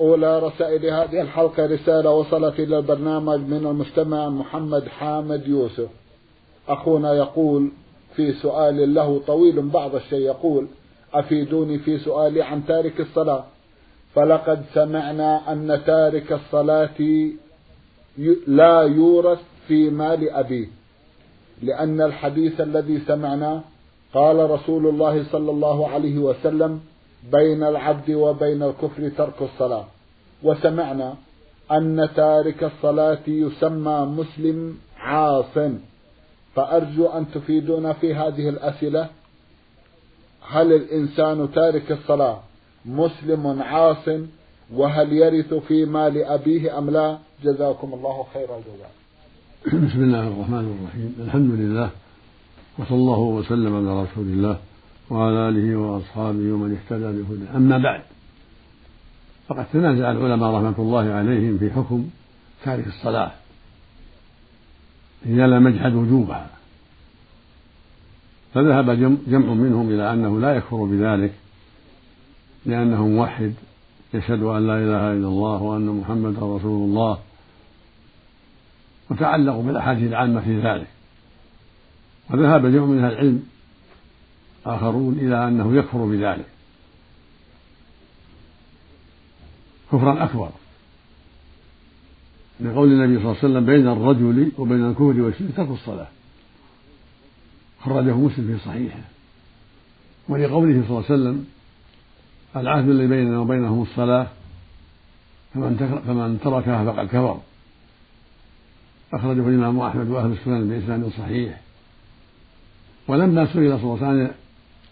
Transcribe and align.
أولى 0.00 0.38
رسائل 0.38 0.86
هذه 0.86 1.20
الحلقة 1.20 1.66
رسالة 1.66 2.10
وصلت 2.10 2.60
إلى 2.60 2.78
البرنامج 2.78 3.40
من 3.40 3.66
المستمع 3.66 4.28
محمد 4.28 4.88
حامد 4.88 5.46
يوسف. 5.46 5.88
أخونا 6.68 7.14
يقول 7.14 7.70
في 8.16 8.32
سؤال 8.32 8.94
له 8.94 9.20
طويل 9.26 9.62
بعض 9.68 9.94
الشيء 9.94 10.20
يقول 10.20 10.66
أفيدوني 11.14 11.78
في 11.78 11.98
سؤالي 11.98 12.42
عن 12.42 12.66
تارك 12.66 13.00
الصلاة. 13.00 13.44
فلقد 14.14 14.64
سمعنا 14.74 15.52
أن 15.52 15.82
تارك 15.86 16.32
الصلاة 16.32 17.30
لا 18.46 18.80
يورث 18.82 19.38
في 19.68 19.90
مال 19.90 20.30
أبيه. 20.30 20.66
لأن 21.62 22.00
الحديث 22.00 22.60
الذي 22.60 23.00
سمعناه 23.06 23.60
قال 24.14 24.50
رسول 24.50 24.86
الله 24.86 25.24
صلى 25.32 25.50
الله 25.50 25.88
عليه 25.88 26.18
وسلم 26.18 26.80
بين 27.32 27.62
العبد 27.62 28.10
وبين 28.10 28.62
الكفر 28.62 29.08
ترك 29.08 29.42
الصلاة. 29.42 29.84
وسمعنا 30.42 31.14
أن 31.72 32.08
تارك 32.16 32.64
الصلاة 32.64 33.24
يسمى 33.26 33.98
مسلم 34.18 34.78
عاص 34.98 35.58
فأرجو 36.54 37.06
أن 37.06 37.26
تفيدونا 37.34 37.92
في 37.92 38.14
هذه 38.14 38.48
الأسئلة. 38.48 39.08
هل 40.48 40.72
الإنسان 40.72 41.48
تارك 41.54 41.92
الصلاة 41.92 42.40
مسلم 42.84 43.62
عاص 43.62 44.08
وهل 44.74 45.12
يرث 45.12 45.54
في 45.54 45.84
مال 45.84 46.24
أبيه 46.24 46.78
أم 46.78 46.90
لا؟ 46.90 47.18
جزاكم 47.44 47.94
الله 47.94 48.26
خير 48.34 48.48
الجزاء. 48.56 48.90
بسم 49.66 50.02
الله 50.02 50.28
الرحمن 50.28 50.78
الرحيم. 50.78 51.16
الحمد 51.26 51.50
لله 51.60 51.90
وصلى 52.78 52.96
الله 52.96 53.18
وسلم 53.18 53.76
على 53.76 54.02
رسول 54.02 54.24
الله. 54.24 54.58
وعلى 55.10 55.48
آله 55.48 55.76
وأصحابه 55.76 56.52
ومن 56.52 56.78
اهتدى 56.78 57.22
بهداه. 57.22 57.56
أما 57.56 57.78
بعد 57.78 58.02
فقد 59.48 59.66
تنازع 59.72 60.10
العلماء 60.10 60.50
رحمة 60.50 60.74
الله 60.78 61.12
عليهم 61.12 61.58
في 61.58 61.70
حكم 61.70 62.08
تارك 62.64 62.86
الصلاة. 62.86 63.32
إذا 65.26 65.46
لم 65.46 65.68
يجحد 65.68 65.94
وجوبها. 65.94 66.50
فذهب 68.54 68.90
جمع 69.26 69.54
منهم 69.54 69.90
إلى 69.90 70.12
أنه 70.12 70.40
لا 70.40 70.54
يكفر 70.54 70.84
بذلك 70.84 71.32
لأنه 72.66 73.08
موحد 73.08 73.52
يشهد 74.14 74.42
أن 74.42 74.66
لا 74.66 74.76
إله 74.76 75.12
إلا 75.12 75.28
الله 75.28 75.62
وأن 75.62 75.86
محمدا 75.86 76.38
رسول 76.56 76.88
الله. 76.88 77.18
وتعلقوا 79.10 79.62
بالأحاديث 79.62 80.08
العامة 80.08 80.40
في 80.40 80.60
ذلك. 80.60 80.86
وذهب 82.30 82.66
جمع 82.66 82.84
من 82.84 83.04
أهل 83.04 83.12
العلم 83.12 83.42
آخرون 84.66 85.14
إلى 85.14 85.48
أنه 85.48 85.76
يكفر 85.76 86.04
بذلك. 86.04 86.46
كفرا 89.92 90.24
أكبر. 90.24 90.50
لقول 92.60 92.92
النبي 92.92 93.22
صلى 93.22 93.32
الله 93.32 93.36
عليه 93.42 93.48
وسلم 93.52 93.66
بين 93.66 93.88
الرجل 93.88 94.52
وبين 94.58 94.88
الكفر 94.88 95.20
والشرك 95.20 95.56
ترك 95.56 95.70
الصلاة. 95.70 96.08
خرجه 97.80 98.14
مسلم 98.14 98.58
في 98.58 98.64
صحيحه. 98.64 99.00
ولقوله 100.28 100.72
صلى 100.72 100.88
الله 100.88 101.04
عليه 101.10 101.14
وسلم 101.14 101.46
العهد 102.56 102.88
الذي 102.88 103.06
بيننا 103.06 103.38
وبينهم 103.38 103.82
الصلاة 103.82 104.26
فمن 105.54 106.02
فمن 106.06 106.40
تركها 106.44 106.92
فقد 106.92 107.06
كفر. 107.06 107.40
أخرجه 109.12 109.48
الإمام 109.48 109.80
أحمد 109.80 110.08
وأهل 110.08 110.32
السنن 110.32 110.68
بإسناد 110.68 111.10
صحيح. 111.18 111.60
ولما 113.08 113.46
سئل 113.46 113.78
صلى 113.78 113.94
الله 113.94 114.06
عليه 114.06 114.22
وسلم 114.22 114.34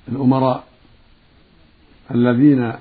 الأمراء 0.08 0.64
الذين 2.10 2.72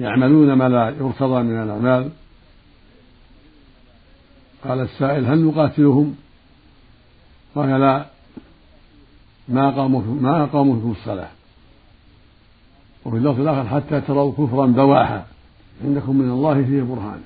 يعملون 0.00 0.52
ما 0.52 0.68
لا 0.68 0.88
يرتضى 0.88 1.42
من 1.42 1.62
الأعمال. 1.62 2.10
قال 4.64 4.80
السائل 4.80 5.26
هل 5.26 5.44
نقاتلهم؟ 5.44 6.16
قال 7.54 7.80
لا 7.80 8.06
ما 9.48 9.68
أقاموا 9.68 10.02
ما 10.02 10.44
أقاموا 10.44 10.76
فيكم 10.76 10.90
الصلاة. 10.90 11.30
وفي 13.04 13.16
اللفظ 13.16 13.40
الآخر 13.40 13.68
حتى 13.68 14.00
تروا 14.00 14.32
كفرا 14.32 14.66
بواحا 14.66 15.26
عندكم 15.84 16.16
من 16.16 16.30
الله 16.30 16.64
فيه 16.64 16.82
برهان. 16.82 17.22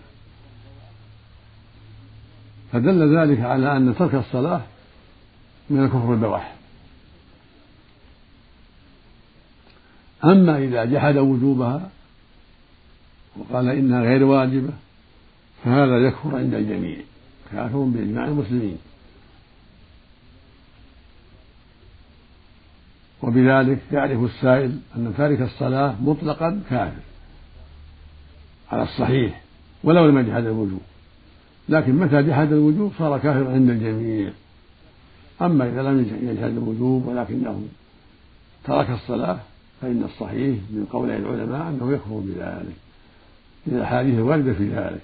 فدل 2.72 3.18
ذلك 3.18 3.40
على 3.40 3.76
أن 3.76 3.94
ترك 3.98 4.14
الصلاة 4.14 4.60
من 5.70 5.84
الكفر 5.84 6.12
البواح. 6.12 6.54
أما 10.24 10.58
إذا 10.58 10.84
جحد 10.84 11.16
وجوبها 11.16 11.90
وقال 13.36 13.68
إنها 13.68 14.02
غير 14.02 14.24
واجبة 14.24 14.72
فهذا 15.64 15.98
يكفر 15.98 16.36
عند 16.36 16.54
الجميع. 16.54 16.96
كافر 17.52 17.78
بإجماع 17.78 18.24
المسلمين. 18.24 18.78
وبذلك 23.22 23.78
يعرف 23.92 24.24
السائل 24.24 24.78
أن 24.96 25.14
تارك 25.16 25.40
الصلاة 25.40 25.94
مطلقا 26.02 26.60
كافر. 26.70 27.02
على 28.72 28.82
الصحيح. 28.82 29.40
ولو 29.84 30.06
لم 30.06 30.18
يجحد 30.18 30.44
الوجوب. 30.44 30.82
لكن 31.68 31.94
متى 31.94 32.22
جحد 32.22 32.52
الوجوب 32.52 32.92
صار 32.98 33.18
كافرا 33.18 33.52
عند 33.52 33.70
الجميع. 33.70 34.32
أما 35.42 35.68
إذا 35.68 35.82
لم 35.82 36.00
يجحد 36.22 36.50
الوجوب 36.50 37.06
ولكنه 37.06 37.62
ترك 38.64 38.90
الصلاة 38.90 39.38
فإن 39.82 40.02
الصحيح 40.04 40.56
من 40.70 40.86
قول 40.92 41.10
العلماء 41.10 41.68
أنه 41.68 41.92
يكفر 41.92 42.22
بذلك. 42.24 42.76
الأحاديث 43.66 44.14
الواردة 44.14 44.52
في 44.52 44.68
ذلك. 44.68 45.00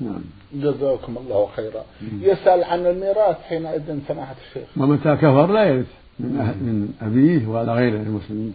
نعم. 0.00 0.20
جزاكم 0.54 1.16
الله 1.18 1.48
خيرا. 1.56 1.84
يسأل 2.20 2.64
عن 2.64 2.86
الميراث 2.86 3.36
حينئذ 3.36 3.98
سماحة 4.08 4.34
الشيخ. 4.48 4.68
ومتى 4.76 5.16
كفر 5.16 5.46
لا 5.52 5.64
يرث. 5.64 5.86
من, 6.20 6.36
أه 6.36 6.44
من 6.44 6.94
أبيه 7.02 7.46
ولا 7.46 7.72
غيره 7.72 8.02
المسلمين. 8.02 8.54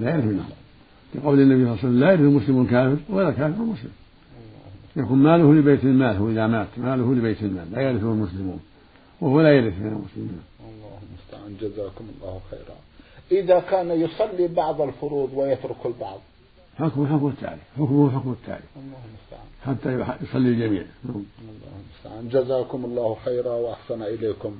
لا 0.00 0.14
يرث 0.14 0.24
منهم. 0.24 0.44
لقول 1.14 1.40
النبي 1.40 1.64
صلى 1.64 1.72
الله 1.74 1.78
عليه 1.78 1.88
وسلم 1.88 2.00
لا 2.00 2.10
يرث 2.12 2.20
المسلم 2.20 2.62
الكافر 2.62 2.96
ولا 3.08 3.30
كافر 3.30 3.62
المسلم. 3.62 3.90
يكون 4.96 5.18
ماله 5.18 5.54
لبيت 5.54 5.84
المال 5.84 6.16
هو 6.16 6.30
إذا 6.30 6.46
مات 6.46 6.68
ماله 6.76 7.14
لبيت 7.14 7.42
المال. 7.42 7.72
لا 7.72 7.80
يرثه 7.80 8.12
المسلمون. 8.12 8.60
وهو 9.20 9.40
لا 9.40 9.52
يرث 9.52 9.78
من 9.78 9.86
المسلمين. 9.86 10.40
الله 10.60 10.98
المستعان. 11.08 11.56
جزاكم 11.60 12.04
الله 12.16 12.40
خيرا. 12.50 12.76
إذا 13.32 13.60
كان 13.60 13.90
يصلي 13.90 14.48
بعض 14.48 14.80
الفروض 14.80 15.30
ويترك 15.34 15.86
البعض. 15.86 16.20
حكمه 16.78 17.06
حكم 17.06 17.28
التارك 17.28 17.58
حكمه 17.76 18.10
حكم 18.10 18.32
التارك 18.32 18.64
الله 18.76 18.98
المستعان 19.08 19.46
حتى 19.64 20.24
يصلي 20.24 20.48
الجميع. 20.48 20.84
الله 21.04 21.22
المستعان 21.84 22.28
جزاكم 22.28 22.84
الله 22.84 23.16
خيرا 23.24 23.52
وأحسن 23.52 24.02
إليكم. 24.02 24.56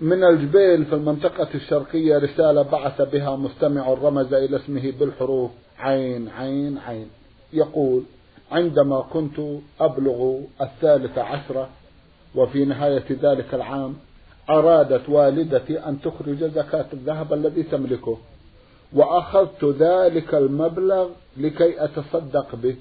من 0.00 0.24
الجبيل 0.24 0.84
في 0.84 0.94
المنطقة 0.94 1.48
الشرقية 1.54 2.18
رسالة 2.18 2.62
بعث 2.62 3.02
بها 3.02 3.36
مستمع 3.36 3.88
رمز 3.88 4.34
إلى 4.34 4.56
اسمه 4.56 4.92
بالحروف 5.00 5.50
عين 5.78 6.28
عين 6.28 6.78
عين. 6.78 7.08
يقول 7.52 8.02
عندما 8.52 9.00
كنت 9.00 9.40
أبلغ 9.80 10.38
الثالث 10.60 11.18
عشرة 11.18 11.68
وفي 12.34 12.64
نهاية 12.64 13.04
ذلك 13.22 13.54
العام 13.54 13.94
أرادت 14.50 15.08
والدتي 15.08 15.78
أن 15.78 16.00
تخرج 16.00 16.44
زكاة 16.44 16.86
الذهب 16.92 17.32
الذي 17.32 17.62
تملكه 17.62 18.18
وأخذت 18.92 19.64
ذلك 19.64 20.34
المبلغ 20.34 21.08
لكي 21.36 21.84
أتصدق 21.84 22.54
به. 22.54 22.76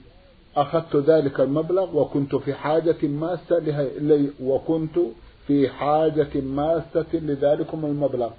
أخذت 0.57 0.95
ذلك 0.95 1.39
المبلغ 1.39 1.97
وكنت 1.97 2.35
في 2.35 2.53
حاجة 2.53 3.07
ماسة 3.07 3.89
وكنت 4.41 4.99
في 5.47 5.69
حاجة 5.69 6.41
ماسة 6.41 7.05
لذلكم 7.13 7.85
المبلغ. 7.85 8.29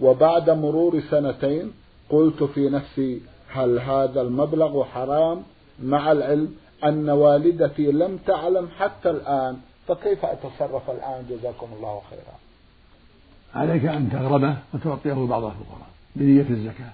وبعد 0.00 0.50
مرور 0.50 1.00
سنتين 1.00 1.72
قلت 2.10 2.42
في 2.42 2.68
نفسي 2.68 3.20
هل 3.48 3.78
هذا 3.78 4.20
المبلغ 4.20 4.84
حرام؟ 4.84 5.42
مع 5.82 6.12
العلم 6.12 6.54
أن 6.84 7.10
والدتي 7.10 7.92
لم 7.92 8.18
تعلم 8.26 8.68
حتى 8.78 9.10
الآن 9.10 9.56
فكيف 9.88 10.24
أتصرف 10.24 10.90
الآن؟ 10.90 11.26
جزاكم 11.30 11.68
الله 11.76 12.00
خيرا. 12.10 12.49
عليك 13.54 13.84
أن 13.84 14.10
تغرمه 14.10 14.56
وتعطيه 14.74 15.26
بعض 15.26 15.44
الفقراء 15.44 15.88
بنية 16.16 16.46
الزكاة. 16.50 16.92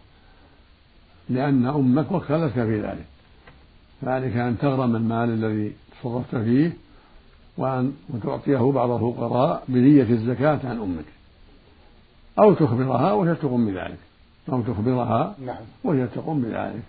لأن 1.28 1.66
أمك 1.66 2.12
وكلتك 2.12 2.52
في 2.52 2.80
ذلك. 2.80 3.06
فعليك 4.02 4.36
أن 4.36 4.58
تغرم 4.58 4.96
المال 4.96 5.28
الذي 5.28 5.72
تصرفت 6.00 6.36
فيه 6.36 6.72
وأن 7.56 7.92
وتعطيه 8.08 8.72
بعض 8.72 8.90
الفقراء 8.90 9.64
بنية 9.68 10.02
الزكاة 10.10 10.60
عن 10.64 10.78
أمك. 10.78 11.04
أو 12.38 12.54
تخبرها 12.54 13.12
وهي 13.12 13.34
تقوم 13.34 13.66
بذلك. 13.66 13.98
أو 14.52 14.62
تخبرها 14.62 15.34
نعم. 15.46 15.64
وهي 15.84 16.06
تقوم 16.06 16.42
بذلك. 16.42 16.82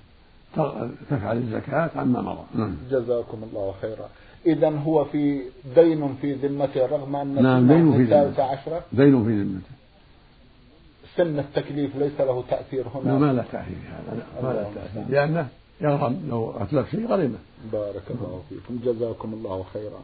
تفعل 1.10 1.38
الزكاة 1.38 1.90
عما 1.96 2.22
مضى. 2.22 2.44
نعم. 2.56 2.76
جزاكم 2.90 3.44
الله 3.44 3.74
خيرا. 3.82 4.10
إذا 4.48 4.70
هو 4.70 5.06
في 5.06 5.42
دين 5.76 6.16
في 6.22 6.34
ذمته 6.34 6.86
رغم 6.86 7.16
أن 7.16 7.44
نعم 7.44 7.68
دين 7.68 7.86
في 7.98 8.04
ذمته. 8.04 8.44
عشرة. 8.44 8.84
دين 8.94 9.24
في 9.26 9.42
ذمته. 9.42 9.74
سن 11.16 11.40
التكليف 11.40 11.96
ليس 11.96 12.18
له 12.20 12.44
تأثير 12.50 12.86
هنا. 12.96 13.12
لا 13.12 13.18
ما 13.18 13.34
له 13.34 13.46
تأثير 13.52 13.78
هذا 13.96 14.26
ما 14.44 14.54
له 14.54 14.72
تأثير. 14.76 15.04
لأنه 15.10 15.48
يغرم 15.82 16.20
لو 16.30 16.54
أتلف 16.60 16.92
شيء 16.92 17.08
غريمه 17.08 17.38
بارك 17.74 18.04
الله 18.10 18.42
فيكم. 18.50 18.80
جزاكم 18.86 19.34
الله 19.34 19.66
خيرا. 19.74 20.02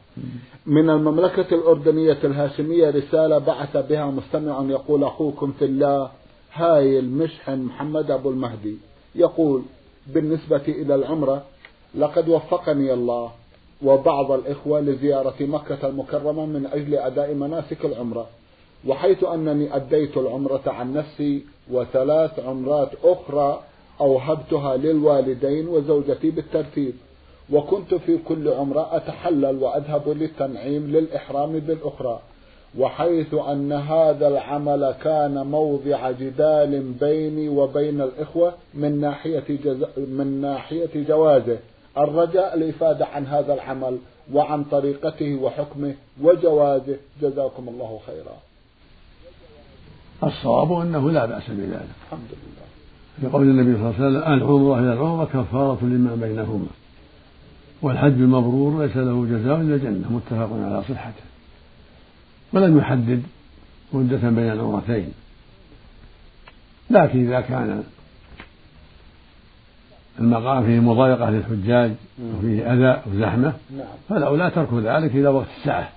من 0.65 0.89
المملكة 0.89 1.55
الأردنية 1.55 2.17
الهاشمية 2.23 2.89
رسالة 2.89 3.37
بعث 3.37 3.77
بها 3.77 4.05
مستمع 4.05 4.65
يقول 4.69 5.03
أخوكم 5.03 5.51
في 5.59 5.65
الله 5.65 6.09
هاي 6.53 6.99
المشحن 6.99 7.59
محمد 7.59 8.11
أبو 8.11 8.29
المهدي 8.29 8.77
يقول 9.15 9.61
بالنسبة 10.07 10.63
إلى 10.67 10.95
العمرة 10.95 11.43
لقد 11.95 12.29
وفقني 12.29 12.93
الله. 12.93 13.31
وبعض 13.83 14.31
الإخوة 14.31 14.79
لزيارة 14.79 15.35
مكة 15.39 15.87
المكرمة 15.87 16.45
من 16.45 16.65
أجل 16.73 16.95
أداء 16.95 17.33
مناسك 17.33 17.85
العمرة 17.85 18.27
وحيث 18.87 19.23
أنني 19.23 19.75
أديت 19.75 20.17
العمرة 20.17 20.61
عن 20.67 20.93
نفسي 20.93 21.43
وثلاث 21.71 22.39
عمرات 22.39 22.89
أخرى 23.03 23.61
أوهبتها 24.01 24.77
للوالدين 24.77 25.67
وزوجتي 25.67 26.29
بالترتيب 26.29 26.93
وكنت 27.51 27.93
في 27.93 28.17
كل 28.17 28.47
عمرة 28.47 28.95
أتحلل 28.95 29.63
وأذهب 29.63 30.09
للتنعيم 30.09 30.87
للإحرام 30.87 31.59
بالأخرى 31.59 32.19
وحيث 32.79 33.33
أن 33.33 33.71
هذا 33.71 34.27
العمل 34.27 34.95
كان 35.03 35.47
موضع 35.47 36.11
جدال 36.11 36.81
بيني 36.81 37.49
وبين 37.49 38.01
الإخوة 38.01 38.53
من 38.73 39.01
ناحية 39.01 39.43
جز... 39.49 39.85
من 39.97 40.41
ناحية 40.41 40.89
جوازه. 41.07 41.57
الرجاء 41.97 42.57
الإفادة 42.57 43.05
عن 43.05 43.25
هذا 43.25 43.53
العمل 43.53 43.97
وعن 44.33 44.63
طريقته 44.63 45.35
وحكمه 45.35 45.95
وجوازه 46.21 46.97
جزاكم 47.21 47.69
الله 47.69 47.99
خيرا. 48.07 48.37
الصواب 50.23 50.73
أنه 50.73 51.11
لا 51.11 51.25
بأس 51.25 51.43
بذلك. 51.49 51.89
الحمد 52.05 52.29
لله. 52.31 52.63
في 53.21 53.27
قول 53.27 53.43
النبي 53.43 53.73
صلى 53.73 53.89
الله 53.89 53.95
عليه 53.95 54.07
وسلم 54.07 54.33
العمرة 54.33 54.79
إلى 54.79 54.93
العمرة 54.93 55.25
كفارة 55.25 55.79
لما 55.81 56.15
بينهما. 56.15 56.67
والحج 57.81 58.13
المبرور 58.13 58.85
ليس 58.85 58.97
له 58.97 59.25
جزاء 59.25 59.61
إلا 59.61 59.75
الجنة 59.75 60.11
متفق 60.11 60.49
على 60.53 60.83
صحته. 60.83 61.23
ولم 62.53 62.77
يحدد 62.77 63.23
مدة 63.93 64.29
بين 64.29 64.51
العمرتين. 64.51 65.11
لكن 66.89 67.27
إذا 67.27 67.41
كان 67.41 67.83
المقام 70.19 70.65
فيه 70.65 70.79
مضايقة 70.79 71.29
للحجاج 71.29 71.91
وفيه 72.37 72.73
أذى 72.73 73.01
وزحمة. 73.11 73.53
نعم. 73.77 73.87
فالأولى 74.09 74.51
ترك 74.55 74.73
ذلك 74.73 75.11
إلى 75.11 75.27
وقت 75.27 75.47
السعة 75.59 75.89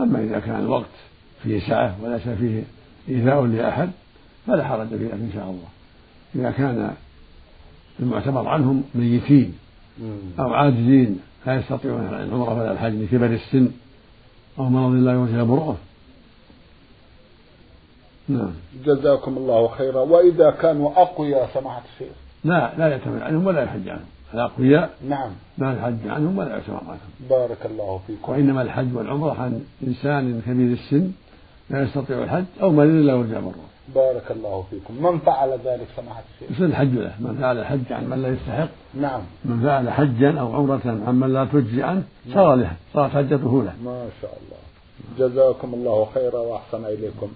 أما 0.00 0.20
إذا 0.20 0.38
كان 0.38 0.60
الوقت 0.60 0.96
فيه 1.42 1.60
سعة 1.60 1.96
وليس 2.02 2.28
فيه 2.28 2.64
إيذاء 3.08 3.44
لأحد 3.44 3.90
فلا 4.46 4.64
حرج 4.64 4.88
في 4.88 4.96
ذلك 4.96 5.12
إن 5.12 5.30
شاء 5.34 5.44
الله. 5.44 5.68
إذا 6.34 6.50
كان 6.50 6.94
المعتبر 8.00 8.48
عنهم 8.48 8.84
ميتين 8.94 9.54
أو 10.38 10.54
عاجزين 10.54 11.20
لا 11.46 11.54
يستطيعون 11.54 12.06
العمرة 12.06 12.58
ولا 12.58 12.72
الحج 12.72 12.94
لكبر 12.94 13.26
السن 13.26 13.70
أو 14.58 14.64
مرض 14.64 14.92
لا 14.94 15.12
يوجه 15.12 15.42
برؤه 15.42 15.76
نعم. 18.28 18.52
جزاكم 18.84 19.36
الله 19.36 19.68
خيرا. 19.68 20.00
وإذا 20.00 20.50
كانوا 20.50 21.02
أقوياء 21.02 21.50
سماحة 21.54 21.82
الشيخ. 21.94 22.16
لا 22.46 22.72
لا 22.78 22.88
يعتمد 22.88 23.22
عنهم 23.22 23.46
ولا 23.46 23.62
يحج 23.62 23.88
عنهم. 23.88 24.10
الأقوياء 24.34 24.90
نعم. 25.08 25.30
لا 25.58 25.72
الحج 25.72 26.08
عنهم 26.08 26.38
ولا 26.38 26.50
يعتمر 26.50 26.80
عنهم. 26.88 27.10
بارك 27.30 27.66
الله 27.70 28.00
فيكم. 28.06 28.32
وإنما 28.32 28.62
الحج 28.62 28.96
والعمرة 28.96 29.34
عن 29.42 29.64
إنسان 29.86 30.42
كبير 30.46 30.72
السن 30.72 31.10
لا 31.70 31.82
يستطيع 31.82 32.22
الحج 32.24 32.44
أو 32.62 32.70
مريض 32.70 32.94
لا 32.94 33.12
يرجع 33.12 33.40
بره 33.40 33.66
بارك 33.94 34.30
الله 34.30 34.64
فيكم. 34.70 34.94
من 35.02 35.18
فعل 35.18 35.50
ذلك 35.64 35.86
سماحة 35.96 36.22
الشيخ؟ 36.34 36.50
يصير 36.50 36.66
الحج 36.66 36.94
له. 36.94 37.14
من 37.20 37.36
فعل 37.40 37.58
الحج 37.58 37.92
عن 37.92 38.10
من 38.10 38.22
لا 38.22 38.28
يستحق 38.28 38.68
نعم. 38.94 39.20
من 39.44 39.60
فعل 39.62 39.90
حجا 39.90 40.40
أو 40.40 40.54
عمرة 40.54 40.80
عن 41.06 41.20
من 41.20 41.32
لا 41.32 41.44
تجزي 41.44 41.82
عنه 41.82 42.02
صار 42.34 42.54
له 42.54 42.72
صارت 42.94 43.10
حجته 43.10 43.64
له. 43.64 43.72
ما 43.84 44.08
شاء 44.22 44.38
الله. 44.40 44.56
جزاكم 45.18 45.74
الله 45.74 46.06
خيرا 46.14 46.38
وأحسن 46.38 46.84
إليكم. 46.84 47.28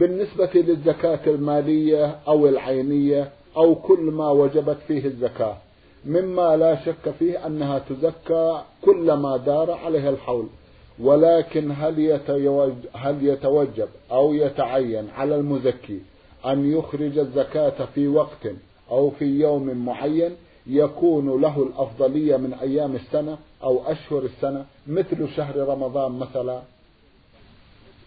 بالنسبة 0.00 0.50
للزكاة 0.54 1.20
المالية 1.26 2.16
أو 2.28 2.46
العينية 2.46 3.28
أو 3.56 3.74
كل 3.74 4.00
ما 4.00 4.30
وجبت 4.30 4.78
فيه 4.88 5.04
الزكاة. 5.04 5.56
مما 6.04 6.56
لا 6.56 6.84
شك 6.84 7.10
فيه 7.18 7.46
أنها 7.46 7.78
تزكى 7.78 8.62
كلما 8.82 9.36
دار 9.36 9.70
عليها 9.70 10.10
الحول. 10.10 10.46
ولكن 10.98 11.72
هل 11.78 11.98
يتوجب, 11.98 12.74
هل 12.94 13.26
يتوجب 13.26 13.88
أو 14.10 14.34
يتعين 14.34 15.10
على 15.10 15.36
المزكي 15.36 16.00
أن 16.46 16.72
يخرج 16.72 17.18
الزكاة 17.18 17.84
في 17.94 18.08
وقت 18.08 18.46
أو 18.90 19.10
في 19.10 19.24
يوم 19.24 19.84
معين 19.86 20.30
يكون 20.66 21.40
له 21.40 21.62
الأفضلية 21.62 22.36
من 22.36 22.54
أيام 22.54 22.94
السنة 22.96 23.38
أو 23.62 23.82
أشهر 23.86 24.22
السنة 24.22 24.64
مثل 24.86 25.28
شهر 25.36 25.56
رمضان 25.56 26.12
مثلا؟ 26.12 26.62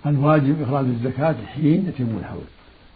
الواجب 0.05 0.61
إخراج 0.61 0.85
الزكاة 0.85 1.35
حين 1.45 1.87
يتم 1.87 2.17
الحول 2.17 2.43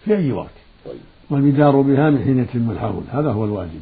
في 0.06 0.18
أي 0.18 0.32
وقت. 0.32 0.50
طيب. 0.86 1.13
والبدار 1.34 1.82
بها 1.82 2.10
من 2.10 2.24
حين 2.24 2.40
يتم 2.40 2.72
الحول. 2.72 3.04
هذا 3.12 3.32
هو 3.32 3.46
الواجب. 3.46 3.82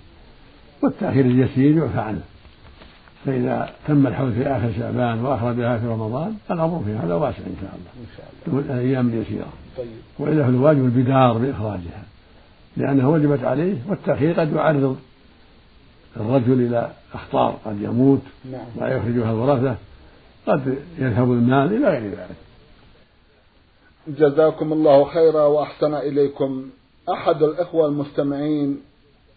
والتأخير 0.83 1.25
اليسير 1.25 1.77
يعفى 1.77 1.99
عنه. 1.99 2.21
فإذا 3.25 3.69
تم 3.87 4.07
الحول 4.07 4.33
في 4.33 4.47
آخر 4.47 4.71
شعبان 4.77 5.25
وأخرجها 5.25 5.77
في 5.77 5.87
رمضان 5.87 6.35
الأمر 6.51 6.83
في 6.85 6.91
هذا 6.91 7.13
واسع 7.13 7.37
إن 7.37 7.55
شاء 7.61 7.75
الله. 7.75 7.91
إن 8.01 8.07
شاء 8.17 8.25
الله. 8.47 8.59
الأيام 8.59 9.09
اليسيرة. 9.09 9.47
طيب. 9.77 9.87
وإلا 10.19 10.43
فالواجب 10.43 10.85
البدار 10.85 11.37
بإخراجها. 11.37 12.03
لأنها 12.77 13.07
وجبت 13.07 13.43
عليه 13.43 13.75
والتأخير 13.89 14.39
قد 14.39 14.55
يعرض 14.55 14.97
الرجل 16.17 16.53
إلى 16.53 16.91
أخطار 17.13 17.57
قد 17.65 17.81
يموت 17.81 18.21
نعم. 18.51 18.65
لا 18.79 18.97
يخرجها 18.97 19.31
الورثة 19.31 19.75
قد 20.47 20.77
يذهب 20.99 21.31
المال 21.31 21.73
إلى 21.73 21.89
غير 21.89 22.11
ذلك. 22.11 22.35
جزاكم 24.07 24.73
الله 24.73 25.05
خيرا 25.05 25.43
وأحسن 25.43 25.93
إليكم. 25.93 26.69
أحد 27.11 27.43
الإخوة 27.43 27.87
المستمعين 27.87 28.81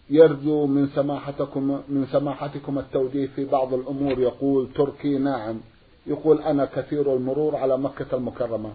يرجو 0.09 0.65
من 0.65 0.87
سماحتكم 0.95 1.81
من 1.89 2.07
سماحتكم 2.11 2.79
التوجيه 2.79 3.27
في 3.27 3.45
بعض 3.45 3.73
الأمور. 3.73 4.19
يقول 4.19 4.67
تركي 4.75 5.17
ناعم 5.17 5.59
يقول 6.07 6.41
أنا 6.41 6.65
كثير 6.65 7.13
المرور 7.13 7.55
على 7.55 7.77
مكة 7.77 8.05
المكرمة 8.13 8.69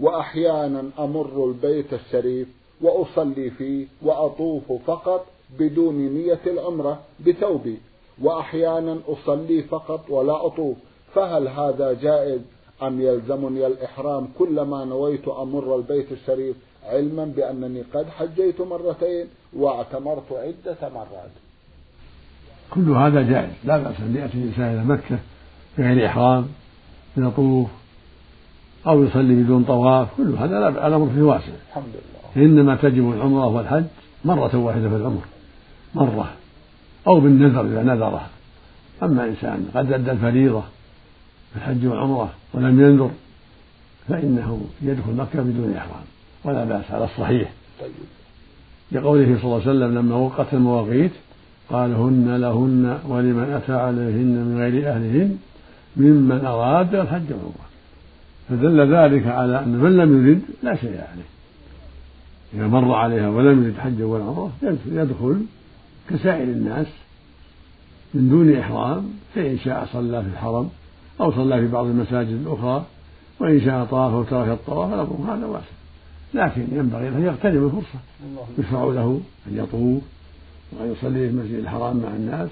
وأحيانا 0.00 0.90
أمر 0.98 1.44
البيت 1.44 1.92
الشريف 1.92 2.48
وأصلي 2.80 3.50
فيه 3.50 3.86
وأطوف 4.02 4.72
فقط 4.86 5.26
بدون 5.58 5.94
نية 5.94 6.40
العمرة 6.46 7.00
بثوبي 7.26 7.78
وأحيانا 8.22 8.98
أصلي 9.08 9.62
فقط 9.62 10.00
ولا 10.08 10.46
أطوف. 10.46 10.76
فهل 11.14 11.48
هذا 11.48 11.92
جائز 11.92 12.40
أم 12.82 13.00
يلزمني 13.00 13.66
الإحرام؟ 13.66 14.28
كلما 14.38 14.84
نويت 14.84 15.28
أمر 15.28 15.76
البيت 15.76 16.12
الشريف 16.12 16.56
علما 16.84 17.24
بأنني 17.24 17.82
قد 17.94 18.06
حجيت 18.18 18.60
مرتين 18.60 19.26
واعتمرت 19.52 20.32
عدة 20.32 20.88
مرات. 20.94 21.30
كل 22.70 22.90
هذا 22.90 23.22
جائز. 23.22 23.50
لا 23.64 23.78
بأس 23.78 24.00
أن 24.00 24.16
يأتي 24.16 24.38
الإنسان 24.38 24.74
إلى 24.74 24.84
مكة 24.84 25.18
بغير 25.78 26.06
إحرام 26.06 26.48
يطوف 27.16 27.68
أو 28.86 29.04
يصلي 29.04 29.34
بدون 29.34 29.64
طواف 29.64 30.08
كل 30.16 30.34
هذا 30.34 30.60
لا 30.60 30.86
الأمر 30.86 31.10
فيه 31.14 31.22
واسع. 31.22 31.52
الحمد 31.68 31.84
لله. 31.84 32.46
إنما 32.46 32.76
تجب 32.76 33.12
العمرة 33.12 33.46
والحج 33.46 33.84
مرة 34.24 34.56
واحدة 34.56 34.88
في 34.88 34.96
العمر 34.96 35.22
مرة 35.94 36.32
أو 37.06 37.20
بالنذر 37.20 37.66
إذا 37.66 37.82
نذره 37.82 38.26
أما 39.02 39.24
إنسان 39.24 39.70
قد 39.74 39.92
أدى 39.92 40.10
الفريضة 40.10 40.60
في 41.50 41.56
الحج 41.56 41.86
والعمرة 41.86 42.30
ولم 42.54 42.80
ينذر 42.80 43.10
فإنه 44.08 44.60
يدخل 44.82 45.12
مكة 45.12 45.42
بدون 45.42 45.74
إحرام. 45.76 46.04
ولا 46.44 46.64
بأس 46.64 46.90
على 46.90 47.04
الصحيح. 47.04 47.52
طيب. 47.80 47.90
لقوله 48.92 49.24
صلى 49.24 49.44
الله 49.44 49.60
عليه 49.60 49.70
وسلم 49.70 49.98
لما 49.98 50.16
وقت 50.16 50.54
المواقيت 50.54 51.12
قال 51.70 51.94
هن 51.94 52.36
لهن 52.36 52.98
ولمن 53.08 53.52
أتى 53.52 53.72
عليهن 53.72 54.44
من 54.44 54.58
غير 54.58 54.90
أهلهن 54.90 55.38
ممن 55.96 56.44
أراد 56.44 56.94
الحج 56.94 57.30
والعمرة. 57.30 57.70
فدل 58.48 58.94
ذلك 58.94 59.26
على 59.26 59.58
أن 59.58 59.68
من 59.68 59.96
لم 59.96 60.28
يرد 60.28 60.42
لا 60.62 60.76
شيء 60.76 60.90
عليه. 60.90 61.30
إذا 62.54 62.66
مر 62.66 62.94
عليها 62.94 63.28
ولم 63.28 63.64
يرد 63.64 63.78
حجا 63.78 64.04
ولا 64.04 64.24
عمرة 64.24 64.52
يدخل 64.86 65.42
كسائر 66.10 66.44
الناس 66.44 66.86
من 68.14 68.28
دون 68.28 68.56
إحرام 68.56 69.10
فإن 69.34 69.58
شاء 69.58 69.88
صلى 69.92 70.22
في 70.22 70.28
الحرم 70.28 70.70
أو 71.20 71.32
صلى 71.32 71.60
في 71.60 71.68
بعض 71.68 71.86
المساجد 71.86 72.46
الأخرى 72.46 72.84
وإن 73.40 73.60
شاء 73.60 73.84
طاف 73.84 74.12
أو 74.12 74.22
ترك 74.22 74.48
الطواف 74.48 74.94
الأمر 74.94 75.34
هذا 75.34 75.46
واسع. 75.46 75.79
لكن 76.34 76.66
ينبغي 76.72 77.08
أن 77.08 77.24
يغتنم 77.24 77.66
الفرصة. 77.66 77.98
يشرع 78.58 78.84
له 78.84 79.20
أن 79.46 79.58
يطوف 79.58 80.02
وأن 80.72 80.92
يصلي 80.92 81.28
في 81.28 81.34
المسجد 81.34 81.54
الحرام 81.54 81.96
مع 81.96 82.08
الناس. 82.08 82.50